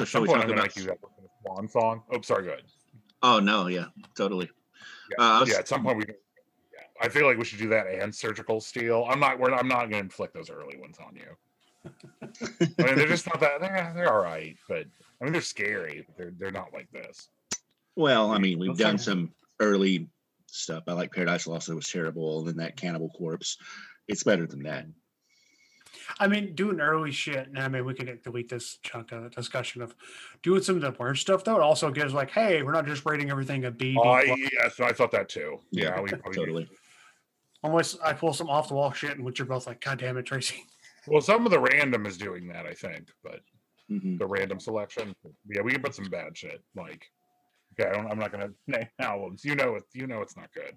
So 0.00 0.04
At 0.04 0.08
shall 0.08 0.18
some 0.20 0.22
we 0.22 0.28
point, 0.28 0.36
talk 0.40 0.44
I'm 0.44 0.48
gonna 0.48 0.60
about? 0.62 0.76
make 0.76 0.84
you 0.84 0.84
that 0.84 0.98
one 1.42 1.68
song. 1.68 2.02
Oh, 2.10 2.20
sorry, 2.22 2.44
go 2.44 2.52
ahead. 2.52 2.62
Oh 3.22 3.38
no, 3.38 3.66
yeah, 3.66 3.86
totally. 4.16 4.48
Yeah, 5.10 5.16
Uh, 5.24 5.36
I 5.36 5.40
was- 5.40 5.48
yeah, 5.50 5.58
at 5.58 5.68
some 5.68 5.82
point 5.82 5.98
we. 5.98 6.04
Yeah, 6.06 6.80
I 7.02 7.08
feel 7.10 7.26
like 7.26 7.36
we 7.36 7.44
should 7.44 7.58
do 7.58 7.68
that 7.68 7.86
and 7.86 8.14
surgical 8.14 8.60
steel. 8.62 9.06
I'm 9.10 9.20
not. 9.20 9.38
We're. 9.38 9.52
I'm 9.52 9.68
not 9.68 9.80
going 9.80 9.90
to 9.92 9.98
inflict 9.98 10.32
those 10.32 10.48
early 10.48 10.78
ones 10.78 10.96
on 11.06 11.16
you. 11.16 11.36
I 12.22 12.82
mean, 12.82 12.94
they're 12.96 13.06
just 13.08 13.26
not 13.26 13.40
that. 13.40 13.60
They're, 13.60 13.92
they're 13.94 14.12
all 14.12 14.22
right, 14.22 14.56
but 14.68 14.84
I 15.20 15.24
mean, 15.24 15.32
they're 15.34 15.42
scary. 15.42 16.04
But 16.06 16.16
they're 16.16 16.32
they're 16.38 16.50
not 16.50 16.72
like 16.72 16.90
this. 16.92 17.28
Well, 17.96 18.30
I 18.30 18.38
mean, 18.38 18.58
we've 18.58 18.78
done 18.78 18.96
some 18.98 19.32
early 19.60 20.08
stuff. 20.46 20.84
I 20.88 20.92
like 20.94 21.12
Paradise 21.12 21.46
Lost. 21.46 21.68
It 21.68 21.74
was 21.74 21.88
terrible, 21.90 22.38
and 22.40 22.48
then 22.48 22.56
that 22.56 22.76
Cannibal 22.76 23.10
Corpse. 23.10 23.58
It's 24.08 24.22
better 24.22 24.46
than 24.46 24.62
that. 24.62 24.86
I 26.18 26.26
mean, 26.28 26.54
doing 26.54 26.80
early 26.80 27.12
shit. 27.12 27.46
And 27.48 27.58
I 27.58 27.68
mean, 27.68 27.84
we 27.84 27.94
could 27.94 28.22
delete 28.22 28.48
this 28.48 28.78
chunk 28.82 29.12
of 29.12 29.22
the 29.24 29.30
discussion 29.30 29.82
of 29.82 29.94
doing 30.42 30.62
some 30.62 30.76
of 30.76 30.82
the 30.82 30.94
worst 30.98 31.22
stuff, 31.22 31.44
though. 31.44 31.56
It 31.56 31.62
also 31.62 31.90
gives 31.90 32.12
like, 32.12 32.30
hey, 32.30 32.62
we're 32.62 32.72
not 32.72 32.86
just 32.86 33.04
rating 33.06 33.30
everything 33.30 33.64
a 33.64 33.70
B. 33.70 33.92
B 33.94 33.98
I 34.00 34.24
plus. 34.26 34.38
yes, 34.52 34.80
I 34.80 34.92
thought 34.92 35.10
that 35.12 35.28
too. 35.28 35.60
Yeah, 35.70 35.94
Yeah, 35.96 36.00
we 36.00 36.08
probably 36.10 36.34
Totally. 36.34 36.70
Unless 37.62 37.98
I 38.00 38.14
pull 38.14 38.32
some 38.32 38.48
off 38.48 38.68
the 38.68 38.74
wall 38.74 38.92
shit, 38.92 39.18
in 39.18 39.22
which 39.24 39.38
you're 39.38 39.46
both 39.46 39.66
like, 39.66 39.80
God 39.82 39.98
damn 39.98 40.16
it, 40.16 40.24
Tracy. 40.24 40.64
Well, 41.06 41.20
some 41.20 41.44
of 41.44 41.50
the 41.50 41.58
random 41.60 42.06
is 42.06 42.16
doing 42.18 42.46
that, 42.48 42.66
I 42.66 42.74
think, 42.74 43.08
but 43.22 43.40
Mhm. 43.90 44.18
the 44.18 44.26
random 44.26 44.60
selection. 44.60 45.14
Yeah, 45.48 45.62
we 45.62 45.72
can 45.72 45.82
put 45.82 45.94
some 45.94 46.06
bad 46.06 46.36
shit. 46.36 46.62
Like, 46.76 47.06
okay, 47.78 47.88
I 47.90 47.92
don't, 47.94 48.10
I'm 48.10 48.18
not 48.18 48.30
gonna 48.32 48.50
name 48.66 48.86
albums. 49.00 49.44
You 49.44 49.56
know 49.56 49.74
it. 49.76 49.84
You 49.92 50.06
know 50.06 50.20
it's 50.22 50.36
not 50.36 50.52
good. 50.54 50.76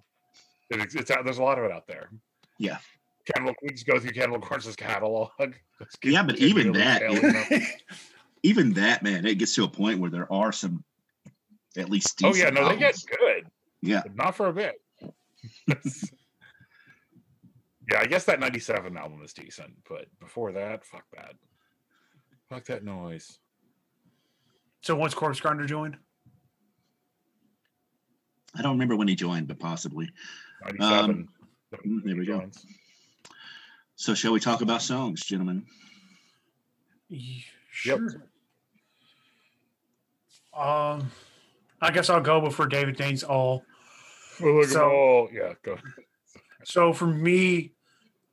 It, 0.72 0.96
it's 0.96 1.12
out. 1.12 1.24
There's 1.24 1.38
a 1.38 1.44
lot 1.44 1.60
of 1.60 1.66
it 1.66 1.72
out 1.72 1.88
there. 1.88 2.10
Yeah. 2.58 2.78
Cannibal. 3.32 3.54
We 3.62 3.70
just 3.70 3.86
go 3.88 4.00
through 4.00 4.12
Cannibal 4.12 4.40
Corpse's 4.40 4.76
catalog. 4.76 5.30
Get- 5.40 5.56
Yeah, 6.04 6.24
but 6.24 6.38
even 6.40 6.72
that, 6.74 7.02
it- 7.04 7.82
Even 8.46 8.74
that, 8.74 9.04
man, 9.04 9.26
it 9.26 9.36
gets 9.38 9.56
to 9.56 9.64
a 9.64 9.68
point 9.70 10.00
where 10.02 10.10
there 10.10 10.30
are 10.32 10.52
some, 10.52 10.84
at 11.78 11.90
least. 11.90 12.20
Oh 12.26 12.28
yeah, 12.36 12.50
decent 12.50 12.56
no, 12.56 12.68
they 12.68 12.76
get 12.78 13.02
good, 13.08 13.48
Yeah, 13.82 14.02
but 14.04 14.16
not 14.18 14.36
for 14.36 14.48
a 14.48 14.54
bit. 14.54 14.76
yeah, 17.90 18.00
I 18.00 18.06
guess 18.06 18.26
that 18.26 18.42
'97 18.42 18.98
album 18.98 19.22
is 19.24 19.32
decent, 19.32 19.72
but 19.90 20.08
before 20.20 20.52
that, 20.52 20.86
fuck 20.86 21.06
that. 21.16 21.36
Fuck 22.50 22.66
that 22.66 22.84
noise. 22.84 23.40
so 24.82 24.94
once 24.96 25.14
Corpse 25.14 25.40
Grinder 25.40 25.66
joined, 25.66 25.96
I 28.56 28.62
don't 28.62 28.74
remember 28.74 28.98
when 28.98 29.08
he 29.08 29.16
joined, 29.16 29.48
but 29.48 29.58
possibly. 29.58 30.10
97. 30.66 31.30
mm, 31.86 32.04
there 32.04 32.16
we 32.18 32.26
go. 32.26 32.40
joins. 32.42 32.66
So, 33.96 34.14
shall 34.14 34.34
we 34.34 34.40
talk 34.40 34.62
about 34.62 34.82
songs, 34.82 35.22
gentlemen? 35.26 35.66
Ye- 37.10 37.46
Yep. 37.86 38.00
Sure. 38.00 38.24
Um, 40.54 41.10
I 41.82 41.92
guess 41.92 42.10
I'll 42.10 42.22
go 42.22 42.40
before 42.40 42.68
David 42.68 42.96
Dane's 42.96 43.24
all. 43.24 43.66
Oh, 44.42 44.46
look 44.46 44.66
So- 44.70 44.90
all. 44.90 45.30
Yeah, 45.32 45.54
go. 45.64 45.78
So 46.66 46.94
for 46.94 47.08
me, 47.08 47.74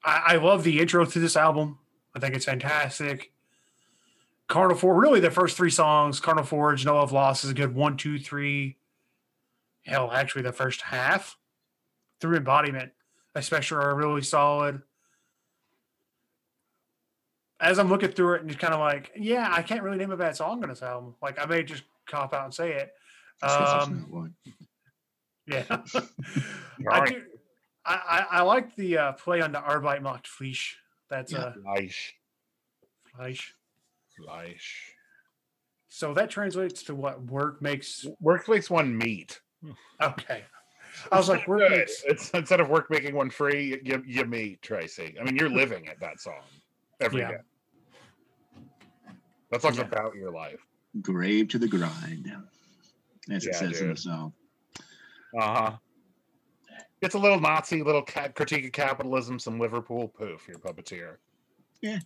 I, 0.05 0.23
I 0.27 0.37
love 0.37 0.63
the 0.63 0.79
intro 0.79 1.05
to 1.05 1.19
this 1.19 1.37
album. 1.37 1.79
I 2.15 2.21
think 2.21 2.35
it's 2.37 2.45
fantastic. 2.45 3.33
Carnal 4.47 4.77
Forge, 4.77 5.03
really 5.03 5.21
the 5.21 5.31
first 5.31 5.57
three 5.57 5.71
songs, 5.71 6.21
Carnal 6.21 6.45
Forge, 6.45 6.85
No 6.85 6.97
Love 6.97 7.13
Lost 7.13 7.45
is 7.45 7.51
a 7.51 7.55
good 7.55 7.75
one, 7.75 7.97
two, 7.97 8.19
three. 8.19 8.77
Hell, 9.87 10.11
actually 10.13 10.43
the 10.43 10.53
first 10.53 10.83
half 10.83 11.39
through 12.21 12.37
embodiment, 12.37 12.93
especially 13.35 13.79
are 13.79 13.95
really 13.97 14.23
solid. 14.23 14.83
As 17.61 17.79
I'm 17.79 17.89
looking 17.89 18.11
through 18.11 18.35
it 18.37 18.41
and 18.41 18.49
just 18.49 18.59
kind 18.61 18.73
of 18.73 18.81
like, 18.81 19.13
yeah, 19.17 19.49
I 19.53 19.63
can't 19.63 19.83
really 19.83 19.99
name 19.99 20.11
a 20.11 20.17
bad 20.17 20.35
song 20.37 20.63
on 20.63 20.69
this 20.71 20.83
album. 20.83 21.15
Like 21.23 21.39
I 21.41 21.45
may 21.47 21.63
just 21.63 21.83
cop 22.07 22.33
out 22.33 22.45
and 22.45 22.55
say 22.55 22.73
it. 22.73 22.93
Just 23.43 23.59
'cause 23.59 23.89
there's 23.89 23.99
Um. 23.99 24.35
Yeah. 25.47 25.65
I 26.91 27.07
do. 27.09 27.23
I, 27.87 27.95
I, 27.95 28.27
I 28.39 28.43
like 28.43 28.77
the 28.77 28.99
uh, 28.99 29.13
play 29.13 29.41
on 29.41 29.53
the 29.53 29.59
Arbeit 29.61 30.03
macht 30.03 30.27
Fleisch. 30.27 30.75
That's 31.09 31.33
Yeah. 31.33 31.39
uh, 31.39 31.53
Fleisch. 31.65 32.13
Fleisch. 33.17 33.53
Fleisch. 34.19 34.93
So 35.89 36.13
that 36.15 36.31
translates 36.31 36.83
to 36.85 36.95
what 36.95 37.23
work 37.25 37.61
makes. 37.63 38.07
Work 38.21 38.49
makes 38.49 38.69
one 38.71 38.97
meat. 38.97 39.41
Okay. 40.01 40.45
I 41.11 41.17
was 41.17 41.29
like, 41.29 41.47
work 41.49 41.71
makes. 41.71 42.03
It's 42.07 42.31
instead 42.31 42.61
of 42.61 42.69
work 42.69 42.91
making 42.91 43.15
one 43.15 43.31
free, 43.31 43.81
you, 43.83 44.03
you 44.07 44.25
meat, 44.27 44.61
Tracy. 44.63 45.17
I 45.19 45.25
mean, 45.25 45.37
you're 45.37 45.49
living 45.49 45.89
at 45.89 45.99
that 46.01 46.21
song 46.21 46.43
every 47.01 47.23
day. 47.23 47.39
Yeah. 49.51 49.59
That 49.59 49.63
song's 49.63 49.79
Yeah. 49.79 49.85
about 49.85 50.15
your 50.15 50.31
life. 50.31 50.61
Grave 51.01 51.49
to 51.49 51.59
the 51.59 51.69
grind, 51.69 52.33
as 53.31 53.45
it 53.45 53.51
Yeah, 53.53 53.59
says 53.59 53.81
in 53.81 53.91
the 53.91 53.97
song. 53.97 54.33
Uh 55.39 55.55
huh. 55.55 55.77
It's 57.01 57.15
a 57.15 57.19
little 57.19 57.41
Nazi, 57.41 57.83
little 57.83 58.03
critique 58.03 58.67
of 58.67 58.73
capitalism, 58.73 59.39
some 59.39 59.59
Liverpool 59.59 60.09
poof, 60.09 60.47
your 60.49 60.59
puppeteer. 60.59 61.17
Yeah. 61.81 62.01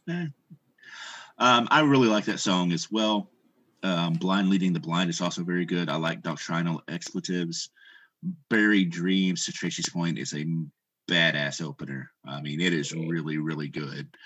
Um, 1.38 1.66
I 1.70 1.80
really 1.80 2.08
like 2.08 2.26
that 2.26 2.38
song 2.38 2.72
as 2.72 2.90
well. 2.92 3.30
Um, 3.82 4.14
Blind 4.14 4.50
Leading 4.50 4.72
the 4.72 4.80
Blind 4.80 5.10
is 5.10 5.20
also 5.20 5.42
very 5.42 5.64
good. 5.64 5.88
I 5.88 5.96
like 5.96 6.22
Doctrinal 6.22 6.82
Expletives. 6.88 7.70
Buried 8.48 8.90
Dreams, 8.90 9.44
to 9.44 9.52
Tracy's 9.52 9.88
point, 9.88 10.18
is 10.18 10.32
a 10.32 10.46
badass 11.10 11.60
opener. 11.60 12.10
I 12.24 12.40
mean, 12.40 12.60
it 12.60 12.72
is 12.72 12.92
really, 12.92 13.38
really 13.38 13.68
good. 13.68 14.16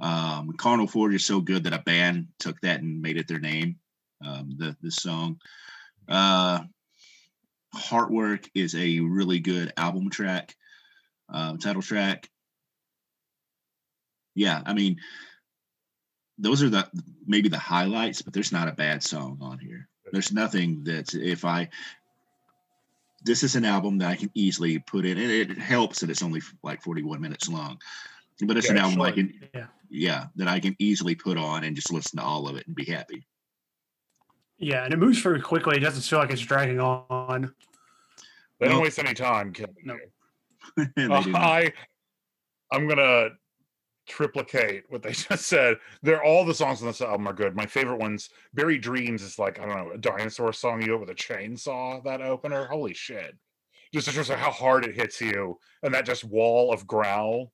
Um, 0.00 0.52
Carnal 0.52 0.86
Forge 0.86 1.14
is 1.14 1.26
so 1.26 1.40
good 1.40 1.64
that 1.64 1.72
a 1.72 1.82
band 1.82 2.28
took 2.38 2.60
that 2.60 2.80
and 2.80 3.02
made 3.02 3.16
it 3.16 3.26
their 3.26 3.40
name. 3.40 3.76
Um, 4.24 4.54
the 4.56 4.76
the 4.82 4.90
song. 4.90 5.40
Uh, 6.08 6.60
Heartwork 7.74 8.48
is 8.54 8.74
a 8.74 9.00
really 9.00 9.40
good 9.40 9.72
album 9.76 10.10
track, 10.10 10.56
uh, 11.32 11.56
title 11.56 11.82
track. 11.82 12.28
Yeah, 14.34 14.62
I 14.64 14.72
mean, 14.72 14.98
those 16.38 16.62
are 16.62 16.70
the 16.70 16.88
maybe 17.26 17.48
the 17.48 17.58
highlights, 17.58 18.22
but 18.22 18.32
there's 18.32 18.52
not 18.52 18.68
a 18.68 18.72
bad 18.72 19.02
song 19.02 19.38
on 19.40 19.58
here. 19.58 19.88
There's 20.12 20.32
nothing 20.32 20.84
that 20.84 21.12
if 21.14 21.44
I 21.44 21.68
this 23.24 23.42
is 23.42 23.56
an 23.56 23.64
album 23.64 23.98
that 23.98 24.08
I 24.08 24.16
can 24.16 24.30
easily 24.34 24.78
put 24.78 25.04
in, 25.04 25.18
and 25.18 25.30
it 25.30 25.58
helps 25.58 26.00
that 26.00 26.10
it's 26.10 26.22
only 26.22 26.40
like 26.62 26.82
41 26.82 27.20
minutes 27.20 27.48
long. 27.48 27.78
But 28.40 28.56
it's 28.56 28.68
Yeah, 28.68 28.74
an 28.74 28.78
album 28.78 29.02
I 29.02 29.10
can, 29.10 29.50
Yeah. 29.52 29.66
Yeah, 29.90 30.26
that 30.36 30.48
I 30.48 30.60
can 30.60 30.74
easily 30.78 31.14
put 31.14 31.38
on 31.38 31.64
and 31.64 31.74
just 31.76 31.92
listen 31.92 32.18
to 32.18 32.24
all 32.24 32.48
of 32.48 32.56
it 32.56 32.66
and 32.66 32.76
be 32.76 32.84
happy. 32.84 33.26
Yeah, 34.58 34.84
and 34.84 34.92
it 34.92 34.98
moves 34.98 35.20
very 35.20 35.40
quickly. 35.40 35.76
It 35.76 35.80
doesn't 35.80 36.02
feel 36.02 36.18
like 36.18 36.30
it's 36.30 36.42
dragging 36.42 36.80
on. 36.80 37.54
They 38.58 38.66
don't 38.66 38.76
Well- 38.76 38.82
waste 38.84 38.98
any 38.98 39.14
time. 39.14 39.52
Killing 39.52 39.74
No. 39.84 39.94
you. 39.94 40.00
And 40.96 41.12
they 41.12 41.32
Uh, 41.32 41.38
I 41.38 41.72
I'm 42.72 42.86
gonna 42.88 43.30
triplicate 44.06 44.84
what 44.88 45.02
they 45.02 45.12
just 45.28 45.46
said. 45.46 45.76
They're 46.02 46.22
all 46.24 46.44
the 46.44 46.54
songs 46.54 46.80
on 46.82 46.88
this 46.88 47.00
album 47.00 47.26
are 47.28 47.32
good. 47.32 47.54
My 47.56 47.66
favorite 47.66 48.00
ones, 48.00 48.30
Buried 48.54 48.82
Dreams, 48.82 49.22
is 49.22 49.38
like 49.38 49.58
I 49.60 49.66
don't 49.66 49.76
know 49.76 49.92
a 49.92 49.98
dinosaur 49.98 50.52
song 50.52 50.82
you 50.82 50.98
with 50.98 51.10
a 51.10 51.14
chainsaw. 51.14 52.02
That 52.04 52.20
opener, 52.20 52.66
holy 52.66 52.94
shit! 52.94 53.36
Just 53.94 54.08
in 54.08 54.14
terms 54.14 54.30
of 54.30 54.38
how 54.38 54.50
hard 54.50 54.84
it 54.84 54.94
hits 54.96 55.20
you, 55.20 55.58
and 55.82 55.94
that 55.94 56.04
just 56.04 56.24
wall 56.24 56.72
of 56.72 56.86
growl, 56.86 57.52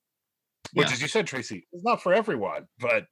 which, 0.73 0.89
Yeah. 0.89 0.93
as 0.95 1.03
you 1.03 1.09
said, 1.09 1.27
Tracy, 1.27 1.67
is 1.73 1.83
not 1.85 2.03
for 2.03 2.13
everyone, 2.15 2.67
but. 2.79 3.07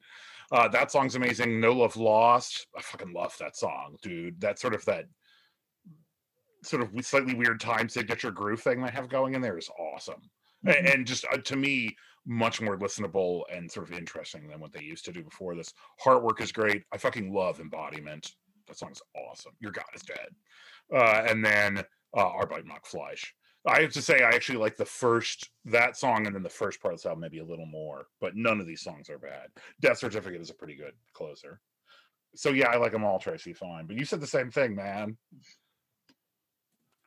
Uh, 0.50 0.68
that 0.68 0.90
song's 0.92 1.14
amazing. 1.14 1.60
No 1.60 1.72
Love 1.72 1.96
Lost. 1.96 2.66
I 2.76 2.82
fucking 2.82 3.14
love 3.14 3.34
that 3.38 3.56
song, 3.56 3.96
dude. 4.02 4.38
That 4.42 4.58
sort 4.58 4.74
of 4.74 4.84
that 4.84 5.06
sort 6.62 6.82
of 6.82 6.90
slightly 7.06 7.34
weird 7.34 7.58
time 7.58 7.88
signature 7.88 8.30
groove 8.30 8.60
thing 8.60 8.82
they 8.82 8.90
have 8.90 9.08
going 9.08 9.34
in 9.34 9.40
there 9.40 9.56
is 9.56 9.70
awesome. 9.78 10.20
Mhm. 10.66 10.94
and 10.94 11.06
just 11.06 11.24
uh, 11.32 11.38
to 11.38 11.56
me 11.56 11.96
much 12.26 12.60
more 12.60 12.78
listenable 12.78 13.42
and 13.50 13.70
sort 13.70 13.88
of 13.90 13.98
interesting 13.98 14.46
than 14.46 14.60
what 14.60 14.72
they 14.72 14.82
used 14.82 15.04
to 15.06 15.12
do 15.12 15.24
before 15.24 15.54
this 15.56 15.72
heartwork 16.04 16.40
is 16.40 16.52
great 16.52 16.84
i 16.92 16.98
fucking 16.98 17.32
love 17.32 17.58
embodiment 17.58 18.30
that 18.68 18.76
song's 18.76 19.02
awesome 19.16 19.52
your 19.58 19.72
god 19.72 19.86
is 19.94 20.02
dead 20.02 20.28
uh, 20.94 21.24
and 21.26 21.44
then 21.44 21.78
uh 22.16 22.30
arbeit 22.30 22.64
macht 22.64 22.86
fleisch 22.86 23.32
i 23.66 23.80
have 23.80 23.92
to 23.92 24.02
say 24.02 24.22
i 24.22 24.28
actually 24.28 24.58
like 24.58 24.76
the 24.76 24.84
first 24.84 25.50
that 25.64 25.96
song 25.96 26.26
and 26.26 26.34
then 26.34 26.42
the 26.42 26.48
first 26.48 26.80
part 26.80 26.94
of 26.94 27.00
this 27.00 27.06
album 27.06 27.20
maybe 27.20 27.38
a 27.38 27.44
little 27.44 27.66
more 27.66 28.06
but 28.20 28.36
none 28.36 28.60
of 28.60 28.66
these 28.66 28.82
songs 28.82 29.08
are 29.08 29.18
bad 29.18 29.48
death 29.80 29.98
certificate 29.98 30.40
is 30.40 30.50
a 30.50 30.54
pretty 30.54 30.74
good 30.74 30.94
closer 31.12 31.60
so 32.34 32.50
yeah 32.50 32.68
i 32.68 32.76
like 32.76 32.92
them 32.92 33.04
all 33.04 33.18
tracy 33.18 33.52
fine 33.52 33.86
but 33.86 33.96
you 33.96 34.04
said 34.04 34.20
the 34.20 34.26
same 34.26 34.50
thing 34.50 34.74
man 34.74 35.16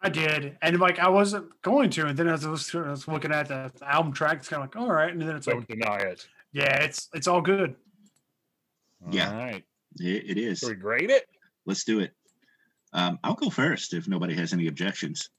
I 0.02 0.10
did, 0.10 0.56
and 0.62 0.80
like 0.80 1.00
I 1.00 1.10
wasn't 1.10 1.50
going 1.64 1.90
to, 1.92 2.06
and 2.06 2.16
then 2.16 2.28
as 2.28 2.46
I 2.46 2.50
was, 2.50 2.76
I 2.76 2.92
was 2.92 3.08
looking 3.08 3.32
at 3.32 3.48
the 3.48 3.72
album 3.82 4.14
track, 4.14 4.38
it's 4.38 4.50
kind 4.50 4.62
of 4.62 4.70
like, 4.70 4.76
all 4.76 4.92
right, 4.92 5.12
and 5.12 5.20
then 5.20 5.36
it's 5.36 5.48
don't 5.48 5.68
like, 5.68 5.68
deny 5.68 5.98
it 5.98 6.28
yeah, 6.56 6.84
it's 6.84 7.10
it's 7.14 7.28
all 7.28 7.42
good. 7.42 7.76
Yeah. 9.12 9.30
all 9.30 9.38
right 9.38 9.64
it, 9.98 10.30
it 10.30 10.38
is. 10.38 10.62
so 10.62 10.70
we 10.70 10.76
grade 10.76 11.12
it 11.12 11.26
Let's 11.68 11.84
do 11.84 12.00
it. 12.00 12.12
Um, 12.94 13.18
I'll 13.24 13.34
go 13.34 13.50
first 13.50 13.96
if 13.96 14.08
nobody 14.08 14.36
has 14.36 14.54
any 14.54 14.68
objections. 14.68 15.32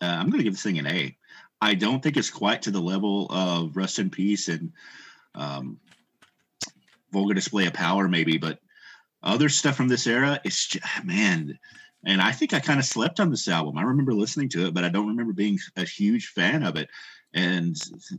Uh, 0.00 0.06
I'm 0.06 0.30
going 0.30 0.38
to 0.38 0.44
give 0.44 0.54
this 0.54 0.62
thing 0.62 0.78
an 0.78 0.86
A. 0.86 1.16
I 1.60 1.74
don't 1.74 2.02
think 2.02 2.16
it's 2.16 2.30
quite 2.30 2.62
to 2.62 2.70
the 2.70 2.80
level 2.80 3.26
of 3.30 3.76
Rust 3.76 3.98
in 3.98 4.10
Peace 4.10 4.48
and 4.48 4.72
um, 5.34 5.78
Vulgar 7.12 7.34
Display 7.34 7.66
of 7.66 7.72
Power, 7.72 8.08
maybe, 8.08 8.36
but 8.38 8.58
other 9.22 9.48
stuff 9.48 9.76
from 9.76 9.88
this 9.88 10.06
era, 10.06 10.40
it's 10.44 10.68
just, 10.68 10.84
man. 11.04 11.58
And 12.04 12.20
I 12.20 12.32
think 12.32 12.52
I 12.52 12.60
kind 12.60 12.78
of 12.78 12.84
slept 12.84 13.20
on 13.20 13.30
this 13.30 13.48
album. 13.48 13.78
I 13.78 13.82
remember 13.82 14.12
listening 14.12 14.48
to 14.50 14.66
it, 14.66 14.74
but 14.74 14.84
I 14.84 14.88
don't 14.88 15.08
remember 15.08 15.32
being 15.32 15.58
a 15.76 15.84
huge 15.84 16.28
fan 16.28 16.62
of 16.62 16.76
it. 16.76 16.88
And 17.34 17.76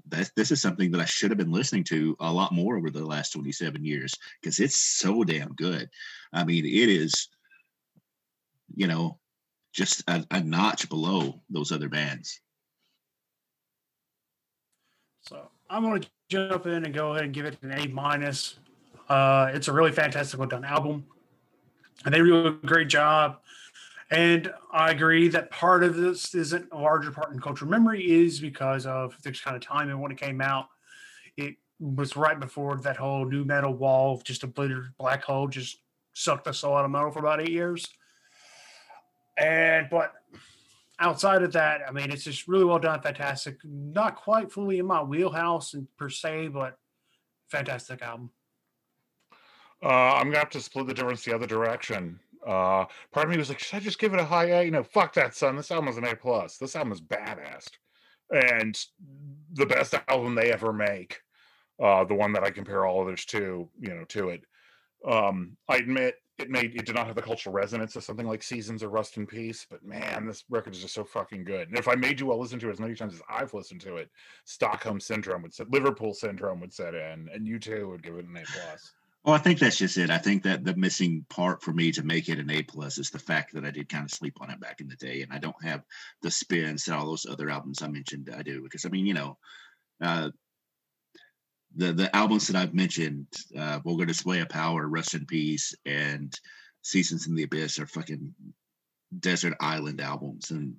that, 0.10 0.32
this 0.36 0.52
is 0.52 0.62
something 0.62 0.92
that 0.92 1.02
I 1.02 1.06
should 1.06 1.32
have 1.32 1.38
been 1.38 1.52
listening 1.52 1.84
to 1.86 2.16
a 2.20 2.32
lot 2.32 2.52
more 2.52 2.78
over 2.78 2.90
the 2.90 3.06
last 3.06 3.32
27 3.32 3.84
years 3.84 4.14
because 4.42 4.60
it's 4.60 4.78
so 4.78 5.24
damn 5.24 5.54
good. 5.54 5.90
I 6.34 6.44
mean, 6.44 6.66
it 6.66 6.90
is, 6.90 7.30
you 8.76 8.88
know, 8.88 9.18
just 9.78 10.04
a, 10.08 10.26
a 10.32 10.42
notch 10.42 10.90
below 10.90 11.40
those 11.52 11.72
other 11.72 11.88
bands. 11.88 12.42
So 15.22 15.50
I'm 15.70 15.84
going 15.84 16.02
to 16.02 16.10
jump 16.30 16.66
in 16.66 16.84
and 16.84 16.94
go 16.94 17.12
ahead 17.12 17.26
and 17.26 17.34
give 17.34 17.46
it 17.46 17.58
an 17.62 17.72
A 17.72 17.88
minus. 17.88 18.58
Uh, 19.08 19.52
it's 19.54 19.68
a 19.68 19.72
really 19.72 19.92
fantastic 19.92 20.40
well 20.40 20.50
done 20.50 20.66
album, 20.66 21.06
and 22.04 22.14
they 22.14 22.18
do 22.18 22.48
a 22.48 22.52
great 22.52 22.90
job. 22.90 23.40
And 24.10 24.52
I 24.72 24.92
agree 24.92 25.28
that 25.30 25.52
part 25.52 25.84
of 25.84 25.96
this 25.96 26.34
isn't 26.34 26.70
a 26.72 26.78
larger 26.78 27.12
part 27.12 27.32
in 27.34 27.40
cultural 27.40 27.70
memory 27.70 28.24
is 28.24 28.40
because 28.40 28.86
of 28.86 29.16
this 29.22 29.42
kind 29.42 29.56
of 29.56 29.62
time 29.62 29.90
and 29.90 30.02
when 30.02 30.12
it 30.12 30.18
came 30.18 30.42
out. 30.42 30.70
It 31.36 31.56
was 31.80 32.16
right 32.16 32.40
before 32.40 32.78
that 32.78 32.98
whole 32.98 33.26
new 33.26 33.46
metal 33.46 33.74
wall 33.74 34.20
just 34.24 34.44
a 34.44 34.48
black 34.98 35.24
hole 35.24 35.48
just 35.48 35.82
sucked 36.14 36.46
the 36.46 36.54
soul 36.54 36.76
out 36.76 36.86
of 36.86 36.90
metal 36.92 37.12
for 37.12 37.20
about 37.20 37.42
eight 37.42 37.52
years. 37.52 37.88
And 39.38 39.88
but 39.90 40.14
outside 41.00 41.44
of 41.44 41.54
that, 41.54 41.82
I 41.88 41.92
mean, 41.92 42.12
it's 42.12 42.24
just 42.24 42.48
really 42.48 42.66
well 42.66 42.80
done, 42.80 43.02
fantastic. 43.02 43.58
Not 43.64 44.16
quite 44.16 44.52
fully 44.52 44.80
in 44.80 44.86
my 44.86 45.02
wheelhouse 45.02 45.74
and 45.74 45.88
per 45.98 46.10
se, 46.10 46.50
but 46.50 46.78
fantastic 47.50 48.02
album. 48.02 48.32
Uh, 49.84 50.16
I'm 50.16 50.28
gonna 50.28 50.40
have 50.40 50.50
to 50.52 50.62
split 50.62 50.88
the 50.88 50.94
difference 50.94 51.24
the 51.24 51.36
other 51.36 51.46
direction. 51.46 52.20
Uh, 52.46 52.86
part 53.12 53.26
of 53.26 53.30
me 53.30 53.38
was 53.38 53.50
like, 53.50 53.60
should 53.60 53.78
I 53.78 53.80
just 53.80 54.00
give 54.00 54.14
it 54.14 54.20
a 54.20 54.26
high 54.26 54.46
A? 54.46 54.64
You 54.64 54.72
know, 54.72 54.84
fuck 54.84 55.14
that, 55.14 55.36
son. 55.36 55.56
This 55.56 55.70
album 55.70 55.90
is 55.90 55.98
an 55.98 56.06
A 56.06 56.16
plus. 56.16 56.58
This 56.58 56.76
album 56.76 56.94
is 56.94 57.02
badass, 57.02 57.68
and 58.32 58.78
the 59.54 59.66
best 59.66 59.94
album 60.08 60.34
they 60.34 60.52
ever 60.52 60.74
make. 60.74 61.22
Uh, 61.80 62.04
the 62.06 62.16
one 62.16 62.34
that 62.34 62.44
I 62.44 62.50
compare 62.50 62.88
all 62.88 63.04
others 63.04 63.24
to, 63.26 63.70
you 63.80 63.90
know, 63.90 64.04
to 64.06 64.30
it. 64.30 64.44
Um, 65.08 65.58
I 65.70 65.78
admit 65.78 66.16
it 66.38 66.50
made 66.50 66.76
it 66.76 66.86
did 66.86 66.96
not 66.96 67.08
have 67.08 67.16
the 67.16 67.22
cultural 67.22 67.54
resonance 67.54 67.96
of 67.96 68.04
something 68.04 68.28
like 68.28 68.44
Seasons 68.44 68.84
or 68.84 68.90
Rust 68.90 69.18
in 69.18 69.26
Peace, 69.26 69.66
but 69.70 69.84
man, 69.84 70.26
this 70.26 70.44
record 70.50 70.74
is 70.74 70.82
just 70.82 70.94
so 70.94 71.04
fucking 71.04 71.44
good. 71.44 71.70
And 71.70 71.78
if 71.78 71.88
I 71.88 71.96
made 71.96 72.20
you 72.20 72.28
well 72.28 72.40
listen 72.40 72.60
to 72.60 72.70
it 72.70 72.74
as 72.74 72.80
many 72.80 72.96
times 72.96 73.14
as 73.14 73.22
I've 73.30 73.54
listened 73.54 73.82
to 73.82 73.98
it, 73.98 74.10
Stockholm 74.46 75.00
syndrome 75.00 75.42
would 75.42 75.54
set, 75.54 75.72
Liverpool 75.72 76.14
syndrome 76.14 76.60
would 76.62 76.74
set 76.74 76.94
in, 76.94 77.30
and 77.34 77.48
you 77.48 77.60
too 77.60 77.90
would 77.90 78.04
give 78.04 78.16
it 78.16 78.26
an 78.26 78.38
A 78.38 78.44
plus. 78.44 78.92
Well, 79.24 79.36
I 79.36 79.40
think 79.40 79.60
that's 79.60 79.78
just 79.78 79.98
it. 79.98 80.10
I 80.10 80.20
think 80.20 80.44
that 80.44 80.64
the 80.64 80.76
missing 80.76 81.26
part 81.28 81.62
for 81.62 81.74
me 81.74 81.92
to 81.92 82.04
make 82.04 82.30
it 82.30 82.40
an 82.40 82.50
A 82.50 82.64
plus 82.64 82.98
is 82.98 83.10
the 83.10 83.20
fact 83.20 83.54
that 83.54 83.66
I 83.66 83.72
did 83.72 83.90
kind 83.90 84.06
of 84.06 84.12
sleep 84.12 84.38
on 84.40 84.50
it 84.50 84.60
back 84.60 84.80
in 84.80 84.88
the 84.88 84.96
day, 84.96 85.22
and 85.22 85.34
I 85.34 85.38
don't 85.38 85.64
have 85.64 85.84
the 86.22 86.32
spins 86.32 86.88
and 86.88 86.96
all 86.96 87.08
those 87.08 87.26
other 87.26 87.50
albums 87.50 87.82
I 87.82 87.88
mentioned 87.88 88.34
I 88.36 88.42
do. 88.42 88.62
Because 88.62 88.86
I 88.86 88.90
mean, 88.90 89.06
you 89.06 89.14
know, 89.14 89.38
uh, 90.02 90.30
the 91.78 91.94
the 91.94 92.16
albums 92.16 92.48
that 92.48 92.56
I've 92.56 92.74
mentioned, 92.74 93.28
uh, 93.58 93.80
Vulgar 93.80 94.06
Display 94.06 94.40
of 94.40 94.50
Power, 94.50 94.88
Rust 94.88 95.14
in 95.14 95.26
Peace, 95.26 95.74
and 95.86 96.38
Seasons 96.82 97.28
in 97.28 97.36
the 97.36 97.44
Abyss 97.44 97.80
are 97.80 97.88
fucking 97.88 98.34
desert 99.20 99.54
island 99.60 100.02
albums, 100.02 100.52
and 100.52 100.76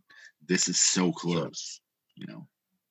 this 0.46 0.68
is 0.68 0.80
so 0.80 1.12
close. 1.12 1.80
You 2.16 2.26
know, 2.26 2.46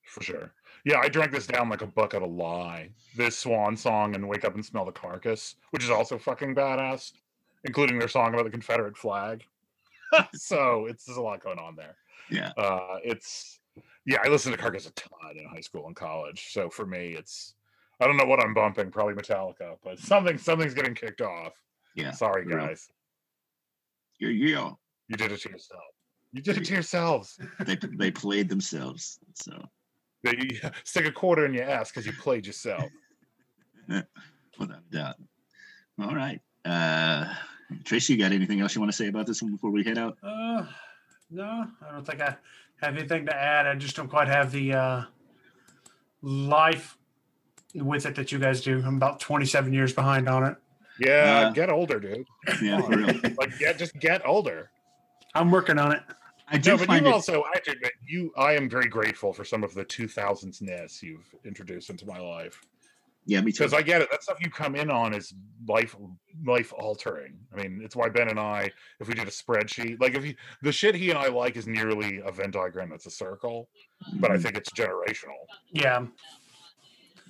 for 0.05 0.23
sure. 0.23 0.53
Yeah, 0.85 0.99
I 0.99 1.09
drank 1.09 1.33
this 1.33 1.47
down 1.47 1.69
like 1.69 1.81
a 1.81 1.87
bucket 1.87 2.23
of 2.23 2.31
lie. 2.31 2.89
This 3.17 3.37
Swan 3.37 3.75
song 3.75 4.15
and 4.15 4.27
Wake 4.27 4.45
Up 4.45 4.55
and 4.55 4.65
Smell 4.65 4.85
the 4.85 4.91
Carcass, 4.91 5.55
which 5.71 5.83
is 5.83 5.89
also 5.89 6.17
fucking 6.17 6.55
badass, 6.55 7.11
including 7.65 7.99
their 7.99 8.07
song 8.07 8.33
about 8.33 8.45
the 8.45 8.51
Confederate 8.51 8.95
flag. 8.95 9.43
so 10.33 10.85
it's 10.85 11.03
there's 11.03 11.17
a 11.17 11.21
lot 11.21 11.43
going 11.43 11.59
on 11.59 11.75
there. 11.75 11.95
yeah. 12.31 12.53
Uh, 12.55 12.99
it's 13.03 13.59
yeah, 14.05 14.19
I 14.23 14.29
listened 14.29 14.55
to 14.55 14.61
Carcass 14.61 14.87
a 14.87 14.91
ton 14.91 15.35
in 15.35 15.45
high 15.45 15.59
school 15.59 15.87
and 15.87 15.95
college. 15.95 16.53
So 16.53 16.69
for 16.69 16.85
me, 16.85 17.09
it's 17.09 17.55
I 17.99 18.05
don't 18.07 18.17
know 18.17 18.25
what 18.25 18.39
I'm 18.39 18.53
bumping, 18.53 18.91
probably 18.91 19.15
Metallica, 19.15 19.77
but 19.83 19.99
something 19.99 20.37
something's 20.37 20.73
getting 20.73 20.93
kicked 20.93 21.21
off. 21.21 21.53
Yeah, 21.95 22.11
Sorry, 22.11 22.43
for 22.43 22.51
guys, 22.51 22.89
Yeah, 24.19 24.29
yeah. 24.29 24.71
you 25.07 25.17
did 25.17 25.31
it 25.31 25.41
to 25.41 25.49
yourself. 25.49 25.81
You 26.31 26.41
did 26.43 26.57
it 26.57 26.65
to 26.65 26.73
yourselves. 26.73 27.39
They 27.65 27.75
they 27.75 28.11
played 28.11 28.49
themselves. 28.49 29.19
So 29.33 29.53
That 30.23 30.37
you 30.37 30.59
stick 30.83 31.05
a 31.07 31.11
quarter 31.11 31.45
in 31.45 31.53
your 31.53 31.63
ass 31.63 31.89
because 31.89 32.05
you 32.05 32.13
played 32.13 32.45
yourself. 32.45 32.83
without 33.87 34.79
a 34.91 34.95
doubt. 34.95 35.15
All 35.99 36.15
right. 36.15 36.39
Uh 36.65 37.33
Tracy, 37.83 38.13
you 38.13 38.19
got 38.19 38.31
anything 38.31 38.61
else 38.61 38.75
you 38.75 38.81
want 38.81 38.91
to 38.91 38.97
say 38.97 39.07
about 39.07 39.25
this 39.27 39.41
one 39.41 39.51
before 39.51 39.71
we 39.71 39.83
head 39.83 39.97
out? 39.97 40.17
Uh, 40.23 40.65
no, 41.29 41.67
I 41.85 41.91
don't 41.91 42.05
think 42.05 42.21
I 42.21 42.37
have 42.81 42.95
anything 42.97 43.25
to 43.25 43.35
add. 43.35 43.67
I 43.67 43.75
just 43.75 43.95
don't 43.97 44.07
quite 44.07 44.29
have 44.29 44.53
the 44.53 44.73
uh, 44.73 45.03
life 46.21 46.96
with 47.75 48.05
it 48.05 48.15
that 48.15 48.31
you 48.31 48.39
guys 48.39 48.61
do. 48.61 48.81
I'm 48.85 48.95
about 48.97 49.19
27 49.19 49.73
years 49.73 49.93
behind 49.93 50.27
on 50.29 50.43
it. 50.45 50.55
Yeah, 50.99 51.49
Uh, 51.49 51.51
get 51.53 51.69
older, 51.69 51.99
dude. 51.99 52.25
Yeah, 52.61 52.81
for 52.81 52.97
real. 52.97 53.13
Like, 53.37 53.57
get 53.59 53.77
just 53.77 53.97
get 53.99 54.25
older. 54.25 54.71
I'm 55.35 55.51
working 55.51 55.77
on 55.77 55.91
it. 55.91 56.01
I 56.47 56.57
do 56.57 56.71
No, 56.71 56.77
but 56.77 56.89
you 56.89 57.05
it. 57.05 57.13
also, 57.13 57.43
I 57.43 57.51
have 57.55 57.63
to 57.63 57.71
admit, 57.71 57.91
you, 58.07 58.31
I 58.37 58.53
am 58.53 58.69
very 58.69 58.87
grateful 58.87 59.33
for 59.33 59.43
some 59.43 59.63
of 59.63 59.73
the 59.73 59.83
2000s 59.85 60.61
ness 60.61 61.03
you've 61.03 61.29
introduced 61.45 61.89
into 61.89 62.05
my 62.05 62.19
life 62.19 62.61
yeah, 63.25 63.41
me 63.41 63.51
too. 63.51 63.57
because 63.59 63.73
I 63.73 63.81
get 63.81 64.01
it. 64.01 64.09
That 64.09 64.23
stuff 64.23 64.37
you 64.39 64.49
come 64.49 64.75
in 64.75 64.89
on 64.89 65.13
is 65.13 65.33
life, 65.67 65.95
life 66.45 66.71
altering. 66.71 67.37
I 67.53 67.61
mean, 67.61 67.81
it's 67.83 67.95
why 67.95 68.07
Ben 68.07 68.29
and 68.29 68.39
I, 68.39 68.71
if 69.01 69.09
we 69.09 69.13
did 69.13 69.27
a 69.27 69.31
spreadsheet, 69.31 69.99
like 69.99 70.15
if 70.15 70.25
you, 70.25 70.35
the 70.61 70.71
shit 70.71 70.95
he 70.95 71.09
and 71.09 71.19
I 71.19 71.27
like 71.27 71.57
is 71.57 71.67
nearly 71.67 72.21
a 72.25 72.31
Venn 72.31 72.51
diagram 72.51 72.89
that's 72.89 73.05
a 73.05 73.11
circle, 73.11 73.67
but 74.21 74.31
I 74.31 74.37
Mhm, 74.37 74.43
think 74.43 74.57
it's 74.57 74.69
generational. 74.69 75.35
Yeah, 75.73 76.05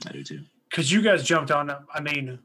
I 0.05 0.11
do 0.11 0.23
too. 0.23 0.41
because 0.69 0.91
you 0.91 1.01
guys 1.01 1.23
jumped 1.23 1.51
on. 1.51 1.71
I 1.93 1.99
mean, 1.99 2.39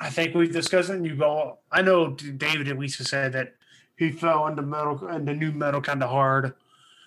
I 0.00 0.10
think 0.10 0.34
we've 0.34 0.52
discussed 0.52 0.90
it. 0.90 0.96
And 0.96 1.06
you 1.06 1.16
go. 1.16 1.58
I 1.70 1.82
know 1.82 2.10
David 2.10 2.68
at 2.68 2.78
least 2.78 3.04
said 3.04 3.32
that 3.32 3.54
he 3.96 4.10
fell 4.10 4.46
into 4.46 4.62
metal 4.62 5.06
into 5.08 5.34
new 5.34 5.52
metal 5.52 5.80
kind 5.80 6.02
of 6.02 6.10
hard, 6.10 6.54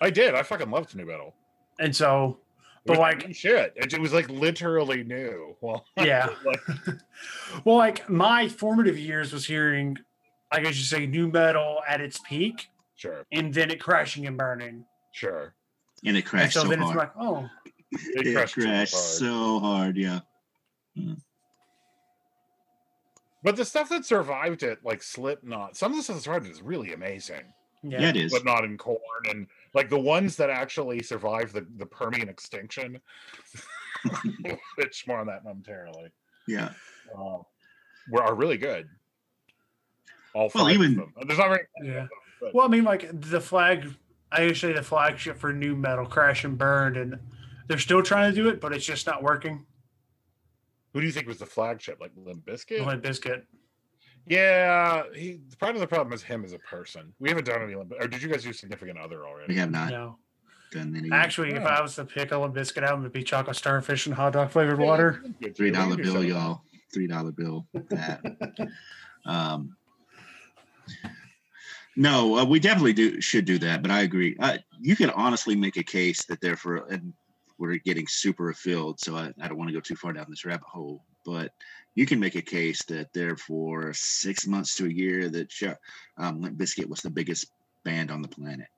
I 0.00 0.10
did. 0.10 0.34
I 0.34 0.42
fucking 0.42 0.70
loved 0.70 0.94
new 0.94 1.04
metal. 1.06 1.34
and 1.78 1.94
so 1.94 2.38
It 2.84 2.88
But, 2.88 2.98
like- 2.98 3.34
shit. 3.34 3.72
It, 3.76 3.92
it 3.92 4.00
was 4.00 4.12
like 4.14 4.28
literally 4.30 5.04
new. 5.04 5.56
Well, 5.60 5.84
yeah. 5.96 6.28
like, 6.44 6.60
well, 7.64 7.76
like 7.76 8.08
my 8.08 8.48
formative 8.48 8.96
years 8.98 9.32
was 9.32 9.44
hearing, 9.46 9.98
I 10.52 10.60
guess 10.60 10.76
you 10.78 10.84
say, 10.84 11.04
new 11.06 11.28
metal 11.28 11.80
at 11.86 12.00
its 12.00 12.18
peak, 12.26 12.68
sure, 12.96 13.24
and 13.32 13.52
then 13.52 13.70
it 13.70 13.80
crashing 13.80 14.26
and 14.26 14.38
burning. 14.38 14.84
sure. 15.12 15.54
And 16.04 16.16
it 16.16 16.20
And 16.20 16.28
crashed 16.28 16.54
so, 16.54 16.62
so, 16.62 16.68
then 16.68 16.78
hard. 16.78 16.90
it's 16.90 16.96
like, 16.96 17.12
oh, 17.18 17.48
It 17.92 18.26
it 18.26 18.34
crashed 18.34 18.54
crashed, 18.54 18.94
super 18.94 19.30
hard. 19.32 19.58
so 19.58 19.58
hard. 19.60 19.96
Yeah. 19.96 20.20
But 23.42 23.56
the 23.56 23.64
stuff 23.64 23.88
that 23.90 24.04
survived 24.04 24.62
it, 24.62 24.78
like 24.84 25.02
Slipknot, 25.02 25.76
some 25.76 25.92
of 25.92 25.96
the 25.96 26.02
stuff 26.02 26.16
that 26.16 26.22
survived 26.22 26.46
it 26.46 26.50
is 26.50 26.60
really 26.62 26.92
amazing. 26.92 27.42
yeah, 27.82 28.00
Yeah, 28.02 28.08
it 28.10 28.16
is. 28.16 28.44
not 28.44 28.64
in 28.64 28.76
Korn, 28.76 28.98
and 29.30 29.46
like 29.74 29.88
the 29.88 29.98
ones 29.98 30.36
that 30.36 30.50
actually 30.50 31.02
survived 31.02 31.54
the, 31.54 31.66
the 31.76 31.86
Permian 31.86 32.28
extinction. 32.28 33.00
which 34.76 35.06
more 35.06 35.18
on 35.18 35.26
that 35.26 35.44
momentarily. 35.44 36.10
Yeah. 36.46 36.70
Uh, 37.16 37.38
were 38.10 38.22
are 38.22 38.34
really 38.34 38.58
good. 38.58 38.88
All 40.34 40.50
Well, 40.54 40.70
even- 40.70 40.98
of 41.00 41.14
them. 41.14 41.26
There's 41.26 41.38
not 41.38 41.48
very 41.48 41.66
yeah. 41.82 42.06
but- 42.40 42.54
Well, 42.54 42.64
I 42.66 42.68
mean, 42.68 42.84
like 42.84 43.08
the 43.20 43.40
flag. 43.40 43.88
I 44.30 44.42
usually 44.42 44.74
the 44.74 44.82
flagship 44.82 45.38
for 45.38 45.52
new 45.54 45.74
metal, 45.74 46.04
crash 46.04 46.44
and 46.44 46.58
burned, 46.58 46.98
and 46.98 47.18
they're 47.68 47.78
still 47.78 48.02
trying 48.02 48.30
to 48.32 48.34
do 48.34 48.48
it, 48.48 48.60
but 48.60 48.72
it's 48.72 48.84
just 48.84 49.06
not 49.06 49.22
working. 49.22 49.64
Who 50.92 51.00
do 51.00 51.06
you 51.06 51.12
think 51.12 51.26
was 51.26 51.38
the 51.38 51.46
flagship? 51.46 51.98
Like 52.00 52.10
Limp 52.16 52.44
Bizkit? 52.46 52.84
Limp 52.84 53.02
Bizkit. 53.04 53.42
Yeah, 54.26 55.04
he 55.14 55.40
part 55.58 55.74
of 55.74 55.80
the 55.80 55.86
problem 55.86 56.12
is 56.12 56.22
him 56.22 56.44
as 56.44 56.52
a 56.52 56.58
person. 56.58 57.12
We 57.18 57.28
haven't 57.28 57.44
done 57.46 57.62
any 57.62 57.74
Limp. 57.74 57.92
Or 58.00 58.08
did 58.08 58.22
you 58.22 58.28
guys 58.28 58.42
do 58.42 58.52
significant 58.52 58.98
other 58.98 59.26
already? 59.26 59.52
We 59.54 59.58
have 59.60 59.70
not 59.70 59.90
No, 59.90 60.18
done 60.72 60.94
any. 60.96 61.10
actually, 61.12 61.52
if 61.52 61.62
I 61.64 61.80
was 61.80 61.94
to 61.96 62.04
pick 62.04 62.32
a 62.32 62.38
Limp 62.38 62.54
Bizkit 62.54 62.82
album, 62.82 63.02
it'd 63.02 63.12
be 63.12 63.22
chocolate 63.22 63.56
starfish 63.56 64.06
and 64.06 64.14
hot 64.14 64.32
dog 64.32 64.50
flavored 64.50 64.78
Yeah, 64.80 64.84
water. 64.86 65.20
we 65.22 65.32
can 65.32 65.32
do- 65.40 65.52
Three 65.54 65.70
we 65.70 65.76
can 65.76 65.82
dollar 65.84 65.96
do 65.96 66.02
bill, 66.02 66.12
something. 66.14 66.30
y'all. 66.30 66.62
Three 66.92 67.06
dollar 67.06 67.32
bill. 67.32 67.66
That. 67.90 68.68
um, 69.26 69.76
no, 71.96 72.38
uh, 72.38 72.44
we 72.44 72.60
definitely 72.60 72.92
do 72.92 73.20
should 73.20 73.44
do 73.44 73.58
that. 73.58 73.82
But 73.82 73.90
I 73.90 74.02
agree. 74.02 74.36
Uh, 74.38 74.58
you 74.80 74.94
can 74.96 75.10
honestly 75.10 75.56
make 75.56 75.76
a 75.76 75.82
case 75.82 76.24
that 76.26 76.40
they're 76.40 76.56
for, 76.56 76.86
and 76.86 77.12
we're 77.58 77.76
getting 77.78 78.06
super 78.06 78.52
filled. 78.52 79.00
So 79.00 79.16
I, 79.16 79.32
I 79.40 79.48
don't 79.48 79.58
want 79.58 79.68
to 79.68 79.74
go 79.74 79.80
too 79.80 79.96
far 79.96 80.12
down 80.12 80.26
this 80.28 80.44
rabbit 80.44 80.66
hole. 80.66 81.04
But 81.24 81.52
you 81.94 82.06
can 82.06 82.20
make 82.20 82.36
a 82.36 82.42
case 82.42 82.84
that 82.84 83.12
they're 83.12 83.36
for 83.36 83.92
six 83.92 84.46
months 84.46 84.76
to 84.76 84.86
a 84.86 84.90
year 84.90 85.28
that 85.28 85.50
Sh- 85.50 85.64
um, 86.16 86.40
Limp 86.40 86.56
Bizkit 86.56 86.88
was 86.88 87.00
the 87.00 87.10
biggest 87.10 87.50
band 87.84 88.10
on 88.10 88.22
the 88.22 88.28
planet, 88.28 88.68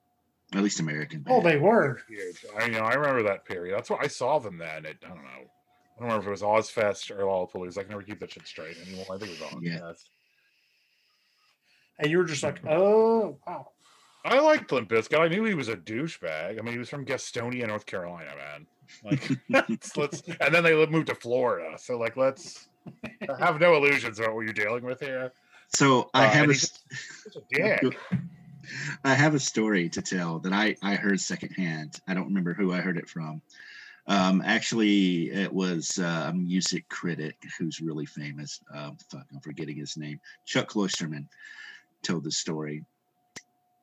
at 0.54 0.62
least 0.62 0.80
American. 0.80 1.24
Oh, 1.28 1.42
they 1.42 1.58
were. 1.58 2.00
Huge. 2.08 2.44
I 2.58 2.66
you 2.66 2.72
know 2.72 2.80
I 2.80 2.94
remember 2.94 3.22
that 3.24 3.44
period. 3.44 3.76
That's 3.76 3.90
why 3.90 3.98
I 4.00 4.06
saw 4.06 4.38
them 4.38 4.58
then. 4.58 4.86
At, 4.86 4.96
I 5.04 5.08
don't 5.08 5.22
know. 5.22 5.28
I 5.28 6.00
don't 6.00 6.08
remember 6.08 6.22
if 6.22 6.26
it 6.28 6.30
was 6.30 6.70
Ozzfest 6.70 7.10
or 7.10 7.24
Lollapalooza. 7.24 7.78
I 7.78 7.82
can 7.82 7.90
never 7.90 8.02
keep 8.02 8.20
that 8.20 8.32
shit 8.32 8.46
straight 8.46 8.76
anymore. 8.86 9.04
I 9.12 9.18
think 9.18 9.32
it 9.32 9.40
was 9.40 9.50
Ozzfest. 9.50 9.62
Yeah. 9.62 9.92
And 11.98 12.10
you 12.10 12.16
were 12.16 12.24
just 12.24 12.42
like, 12.42 12.60
oh, 12.66 13.38
wow. 13.46 13.68
I 14.24 14.38
liked 14.40 14.70
Limp 14.72 14.88
Bizkit. 14.88 15.18
I 15.18 15.28
knew 15.28 15.44
he 15.44 15.54
was 15.54 15.68
a 15.68 15.76
douchebag. 15.76 16.58
I 16.58 16.62
mean, 16.62 16.72
he 16.72 16.78
was 16.78 16.90
from 16.90 17.06
Gastonia, 17.06 17.66
North 17.66 17.86
Carolina, 17.86 18.30
man. 18.36 18.66
Like, 19.04 19.30
let's, 19.68 19.96
let's 19.96 20.22
and 20.40 20.54
then 20.54 20.62
they 20.62 20.86
moved 20.86 21.06
to 21.08 21.14
Florida. 21.14 21.78
So 21.78 21.98
like, 21.98 22.16
let's 22.16 22.68
have 23.38 23.60
no 23.60 23.74
illusions 23.74 24.18
about 24.18 24.34
what 24.34 24.42
you're 24.42 24.52
dealing 24.52 24.84
with 24.84 25.00
here. 25.00 25.32
So 25.68 26.10
I 26.12 26.26
Uh, 26.26 26.30
have 26.30 26.50
a. 26.50 26.54
a 26.54 27.40
dick. 27.80 27.96
I 29.04 29.14
have 29.14 29.34
a 29.34 29.40
story 29.40 29.88
to 29.90 30.02
tell 30.02 30.38
that 30.40 30.52
I, 30.52 30.76
I 30.82 30.94
heard 30.94 31.20
secondhand. 31.20 32.00
I 32.06 32.14
don't 32.14 32.26
remember 32.26 32.52
who 32.54 32.72
I 32.72 32.80
heard 32.80 32.98
it 32.98 33.08
from. 33.08 33.40
Um, 34.06 34.42
actually, 34.44 35.30
it 35.30 35.52
was 35.52 35.98
uh, 35.98 36.26
a 36.28 36.32
music 36.32 36.88
critic 36.88 37.36
who's 37.58 37.80
really 37.80 38.06
famous. 38.06 38.60
Um, 38.72 38.96
fuck, 39.10 39.26
I'm 39.32 39.40
forgetting 39.40 39.76
his 39.76 39.96
name. 39.96 40.20
Chuck 40.44 40.68
Klosterman 40.70 41.26
told 42.02 42.24
the 42.24 42.30
story, 42.30 42.84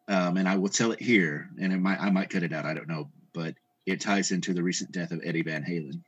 um, 0.07 0.37
and 0.37 0.47
I 0.47 0.57
will 0.57 0.69
tell 0.69 0.91
it 0.91 1.01
here. 1.01 1.49
And 1.59 1.73
it 1.73 1.77
might 1.77 1.99
I 1.99 2.09
might 2.09 2.29
cut 2.29 2.43
it 2.43 2.53
out. 2.53 2.65
I 2.65 2.73
don't 2.73 2.87
know, 2.87 3.09
but 3.33 3.55
it 3.85 4.01
ties 4.01 4.31
into 4.31 4.53
the 4.53 4.63
recent 4.63 4.91
death 4.91 5.11
of 5.11 5.21
Eddie 5.23 5.43
Van 5.43 5.63
Halen. 5.63 6.01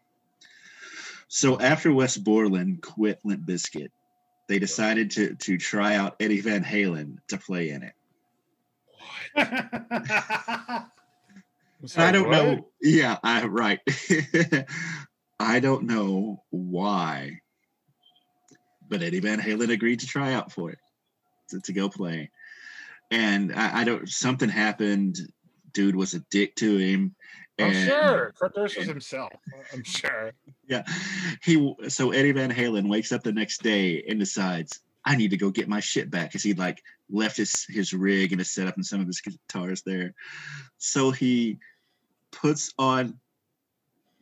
So 1.28 1.60
after 1.60 1.94
Wes 1.94 2.18
Borland 2.18 2.82
quit 2.82 3.20
Limp 3.24 3.46
Bizkit, 3.46 3.90
they 4.48 4.60
decided 4.60 5.12
to 5.12 5.36
to 5.36 5.58
try 5.58 5.96
out 5.96 6.16
Eddie 6.20 6.42
Van 6.42 6.64
Halen 6.64 7.18
to 7.28 7.38
play 7.38 7.70
in 7.70 7.84
it. 7.84 7.94
I 11.96 12.12
don't 12.12 12.28
what? 12.28 12.32
know. 12.32 12.68
Yeah, 12.82 13.18
I 13.24 13.46
right. 13.46 13.80
I 15.40 15.60
don't 15.60 15.84
know 15.84 16.44
why, 16.50 17.40
but 18.90 19.02
Eddie 19.02 19.22
Van 19.22 19.40
Halen 19.40 19.72
agreed 19.72 20.02
to 20.02 20.08
try 20.08 20.34
out 20.34 20.52
for 20.52 20.72
it 20.72 20.80
to, 21.50 21.62
to 21.62 21.74
go 21.74 21.88
play, 21.88 22.32
and 23.12 23.54
I, 23.54 23.82
I 23.82 23.84
don't. 23.84 24.08
Something 24.08 24.50
happened. 24.50 25.18
Dude 25.74 25.96
was 25.96 26.14
a 26.14 26.20
dick 26.32 26.56
to 26.58 26.78
him. 26.78 27.16
I'm 27.60 27.74
sure. 27.74 28.34
Kurt 28.40 28.56
Durst 28.56 28.78
was 28.78 28.88
himself. 28.88 29.34
I'm 29.74 29.84
sure. 29.84 30.32
Yeah, 30.68 30.84
he. 31.44 31.76
So 31.90 32.12
Eddie 32.12 32.32
Van 32.32 32.52
Halen 32.52 32.88
wakes 32.88 33.12
up 33.12 33.24
the 33.24 33.34
next 33.34 33.62
day 33.62 34.04
and 34.08 34.20
decides 34.20 34.80
I 35.06 35.16
need 35.16 35.32
to 35.32 35.38
go 35.38 35.50
get 35.50 35.68
my 35.68 35.80
shit 35.80 36.10
back 36.10 36.30
because 36.30 36.44
he 36.44 36.54
like 36.54 36.84
left 37.10 37.38
his 37.38 37.66
his 37.68 37.94
rig 37.94 38.32
and 38.32 38.40
his 38.40 38.52
setup 38.52 38.76
and 38.76 38.86
some 38.86 39.02
of 39.02 39.08
his 39.08 39.22
guitars 39.22 39.82
there. 39.82 40.14
So 40.78 41.12
he 41.12 41.58
puts 42.32 42.74
on, 42.78 43.20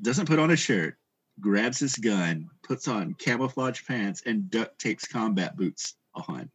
doesn't 0.02 0.28
put 0.28 0.40
on 0.40 0.52
a 0.52 0.56
shirt, 0.56 0.98
grabs 1.40 1.80
his 1.80 1.96
gun, 1.96 2.50
puts 2.64 2.88
on 2.88 3.14
camouflage 3.16 3.86
pants 3.86 4.24
and 4.26 4.50
duct 4.50 4.80
tapes 4.80 5.08
combat 5.08 5.58
boots 5.58 5.96
on, 6.28 6.50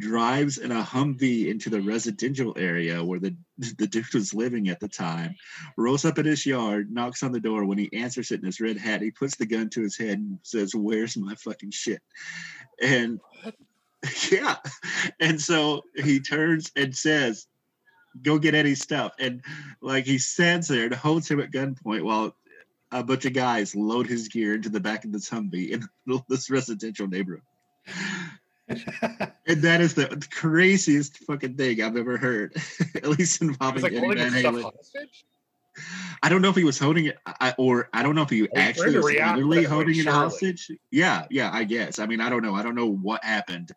drives 0.00 0.58
in 0.58 0.72
a 0.72 0.82
Humvee 0.82 1.48
into 1.48 1.70
the 1.70 1.80
residential 1.80 2.54
area 2.56 3.02
where 3.02 3.20
the 3.20 3.36
the 3.78 3.86
dude 3.86 4.12
was 4.12 4.34
living 4.34 4.68
at 4.68 4.80
the 4.80 4.88
time, 4.88 5.34
rolls 5.76 6.04
up 6.04 6.18
in 6.18 6.26
his 6.26 6.44
yard, 6.44 6.90
knocks 6.90 7.22
on 7.22 7.32
the 7.32 7.40
door. 7.40 7.64
When 7.64 7.78
he 7.78 7.92
answers 7.92 8.30
it 8.30 8.40
in 8.40 8.46
his 8.46 8.60
red 8.60 8.76
hat, 8.76 9.02
he 9.02 9.10
puts 9.10 9.36
the 9.36 9.46
gun 9.46 9.70
to 9.70 9.82
his 9.82 9.96
head 9.96 10.18
and 10.18 10.38
says, 10.42 10.74
"Where's 10.74 11.16
my 11.16 11.34
fucking 11.34 11.70
shit?" 11.70 12.02
And 12.82 13.20
yeah, 14.30 14.56
and 15.20 15.40
so 15.40 15.84
he 15.94 16.20
turns 16.20 16.70
and 16.76 16.94
says, 16.94 17.46
"Go 18.22 18.38
get 18.38 18.54
Eddie's 18.54 18.82
stuff." 18.82 19.12
And 19.18 19.42
like 19.80 20.04
he 20.04 20.18
stands 20.18 20.68
there 20.68 20.84
and 20.84 20.94
holds 20.94 21.30
him 21.30 21.40
at 21.40 21.50
gunpoint 21.50 22.02
while 22.02 22.36
a 22.92 23.02
bunch 23.02 23.24
of 23.24 23.32
guys 23.32 23.74
load 23.74 24.06
his 24.06 24.28
gear 24.28 24.54
into 24.54 24.68
the 24.68 24.80
back 24.80 25.04
of 25.04 25.12
this 25.12 25.28
Humvee 25.28 25.70
in 25.70 25.88
this 26.28 26.50
residential 26.50 27.06
neighborhood. 27.06 27.42
And 29.48 29.62
that 29.62 29.80
is 29.80 29.94
the 29.94 30.26
craziest 30.32 31.18
fucking 31.18 31.54
thing 31.54 31.80
I've 31.80 31.96
ever 31.96 32.16
heard, 32.16 32.56
at 32.96 33.06
least 33.06 33.40
involving 33.42 33.82
like 33.82 33.92
Eddie 33.92 34.14
Van 34.16 34.32
Halen. 34.32 34.72
I 36.22 36.28
don't 36.28 36.42
know 36.42 36.50
if 36.50 36.56
he 36.56 36.64
was 36.64 36.78
holding 36.78 37.06
it, 37.06 37.18
I, 37.26 37.54
or 37.58 37.88
I 37.92 38.02
don't 38.02 38.16
know 38.16 38.22
if 38.22 38.30
he 38.30 38.48
actually 38.56 38.96
was 38.96 39.04
literally 39.04 39.62
holding 39.62 39.98
it 39.98 40.06
hostage. 40.06 40.70
Yeah, 40.90 41.26
yeah, 41.30 41.50
I 41.52 41.64
guess. 41.64 42.00
I 42.00 42.06
mean, 42.06 42.20
I 42.20 42.28
don't 42.28 42.42
know. 42.42 42.54
I 42.54 42.62
don't 42.64 42.74
know 42.74 42.86
what 42.86 43.22
happened 43.22 43.72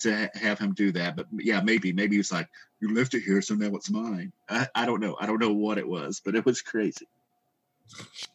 to 0.00 0.14
ha- 0.14 0.30
have 0.34 0.58
him 0.58 0.74
do 0.74 0.92
that, 0.92 1.16
but 1.16 1.26
yeah, 1.32 1.60
maybe, 1.62 1.92
maybe 1.92 2.16
he 2.16 2.18
was 2.18 2.32
like, 2.32 2.48
"You 2.80 2.94
left 2.94 3.14
it 3.14 3.22
here, 3.22 3.40
so 3.40 3.54
now 3.54 3.74
it's 3.76 3.88
mine." 3.88 4.32
I, 4.50 4.68
I 4.74 4.84
don't 4.84 5.00
know. 5.00 5.16
I 5.18 5.26
don't 5.26 5.38
know 5.38 5.52
what 5.52 5.78
it 5.78 5.88
was, 5.88 6.20
but 6.22 6.34
it 6.34 6.44
was 6.44 6.60
crazy. 6.60 7.06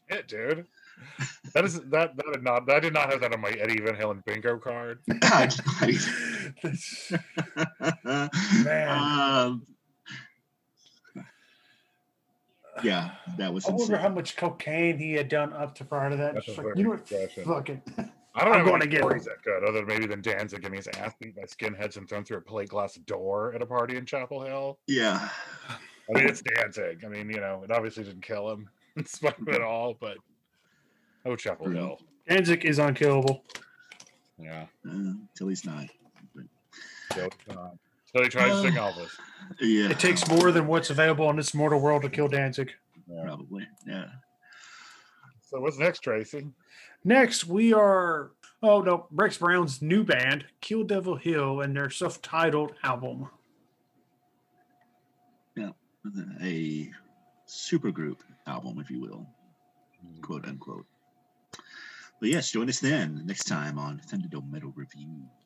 Shit, 0.10 0.28
dude. 0.28 0.66
That 1.54 1.66
is 1.66 1.80
that 1.82 2.16
that 2.18 2.26
did 2.34 2.44
not 2.44 2.70
I 2.70 2.80
did 2.80 2.94
not 2.94 3.12
have 3.12 3.22
that 3.22 3.34
on 3.34 3.42
my 3.42 3.52
Eddie 3.52 3.80
Van 3.82 3.96
Halen 3.96 4.24
bingo 4.26 4.58
card. 4.58 5.00
That's- 5.08 5.60
Man. 8.64 8.90
um, 8.90 9.66
yeah, 12.84 13.12
that 13.38 13.54
was 13.54 13.66
I 13.66 13.70
wonder 13.70 13.84
insane. 13.84 14.00
how 14.00 14.10
much 14.10 14.36
cocaine 14.36 14.98
he 14.98 15.14
had 15.14 15.30
done 15.30 15.54
up 15.54 15.76
to 15.76 15.86
prior 15.86 16.10
to 16.10 16.16
that. 16.18 16.34
That's 16.34 16.46
Just 16.48 16.58
like, 16.58 16.68
you 16.76 16.84
know 16.84 16.96
good 16.96 17.00
what? 17.02 17.08
question. 17.08 17.46
Fuck 17.46 17.70
it. 17.70 17.82
I 18.36 18.44
don't 18.44 18.54
I'm 18.54 18.60
know 18.60 18.72
going 18.72 18.82
any 18.82 18.90
to 18.90 18.92
get 18.92 19.02
stories 19.02 19.26
that 19.26 19.44
good, 19.44 19.64
other 19.64 19.80
than 19.80 19.86
maybe 19.88 20.08
than 20.08 20.22
Danzig 20.22 20.62
getting 20.64 20.78
his 20.78 20.88
ass 20.88 21.14
beat 21.22 21.36
by 21.36 21.44
skinheads 21.44 21.98
and 21.98 22.10
thrown 22.10 22.24
through 22.26 22.38
a 22.38 22.42
plate 22.42 22.70
glass 22.70 22.96
door 22.96 23.54
at 23.54 23.62
a 23.62 23.66
party 23.66 23.96
in 23.96 24.06
Chapel 24.08 24.42
Hill. 24.44 24.80
Yeah. 24.88 25.30
I 25.70 26.14
mean, 26.18 26.28
it's 26.28 26.42
Danzig. 26.42 27.06
I 27.06 27.10
mean, 27.10 27.30
you 27.30 27.40
know, 27.40 27.62
it 27.64 27.72
obviously 27.72 28.04
didn't 28.06 28.24
kill 28.24 28.50
him 28.50 28.68
in 28.98 29.06
spite 29.06 29.40
of 29.40 29.48
it 29.50 29.62
all, 29.62 29.96
but 30.00 30.18
oh, 31.26 31.36
Chapel 31.36 31.66
True. 31.66 31.76
Hill. 31.76 32.02
Danzig 32.28 32.66
is 32.66 32.80
unkillable. 32.80 33.44
Yeah. 34.38 34.66
Uh, 34.88 35.14
till 35.36 35.48
he's 35.48 35.66
not. 35.66 35.88
So, 37.14 37.30
uh, 37.50 37.70
he 38.14 38.30
tries 38.30 38.52
to 38.52 38.62
sing 38.62 38.74
Elvis. 38.74 39.10
Yeah. 39.60 39.90
It 39.90 40.00
takes 40.00 40.28
more 40.28 40.52
than 40.52 40.68
what's 40.68 40.90
available 40.90 41.30
in 41.30 41.36
this 41.36 41.54
mortal 41.54 41.80
world 41.80 42.02
to 42.04 42.10
kill 42.10 42.28
Danzig. 42.28 42.72
Yeah. 43.08 43.24
Probably. 43.24 43.68
Yeah. 43.86 44.06
So 45.42 45.60
what's 45.60 45.78
next, 45.78 46.00
Tracy? 46.00 46.48
Next, 47.04 47.46
we 47.46 47.74
are 47.74 48.32
oh 48.64 48.82
no, 48.82 49.08
Rex 49.12 49.38
Brown's 49.38 49.82
new 49.82 50.04
band, 50.04 50.46
Kill 50.62 50.84
Devil 50.84 51.16
Hill, 51.18 51.62
and 51.62 51.76
their 51.76 51.90
self-titled 51.90 52.74
album. 52.82 53.30
Yeah, 55.56 55.72
a 56.42 56.90
supergroup 57.48 58.20
album, 58.48 58.80
if 58.80 58.90
you 58.90 59.02
will, 59.02 59.28
quote 60.22 60.46
unquote. 60.46 60.86
But 62.24 62.30
yes, 62.30 62.52
join 62.52 62.70
us 62.70 62.80
then 62.80 63.22
next 63.26 63.50
time 63.50 63.78
on 63.78 64.00
Thunderdome 64.08 64.50
Metal 64.50 64.72
Reviews. 64.78 65.43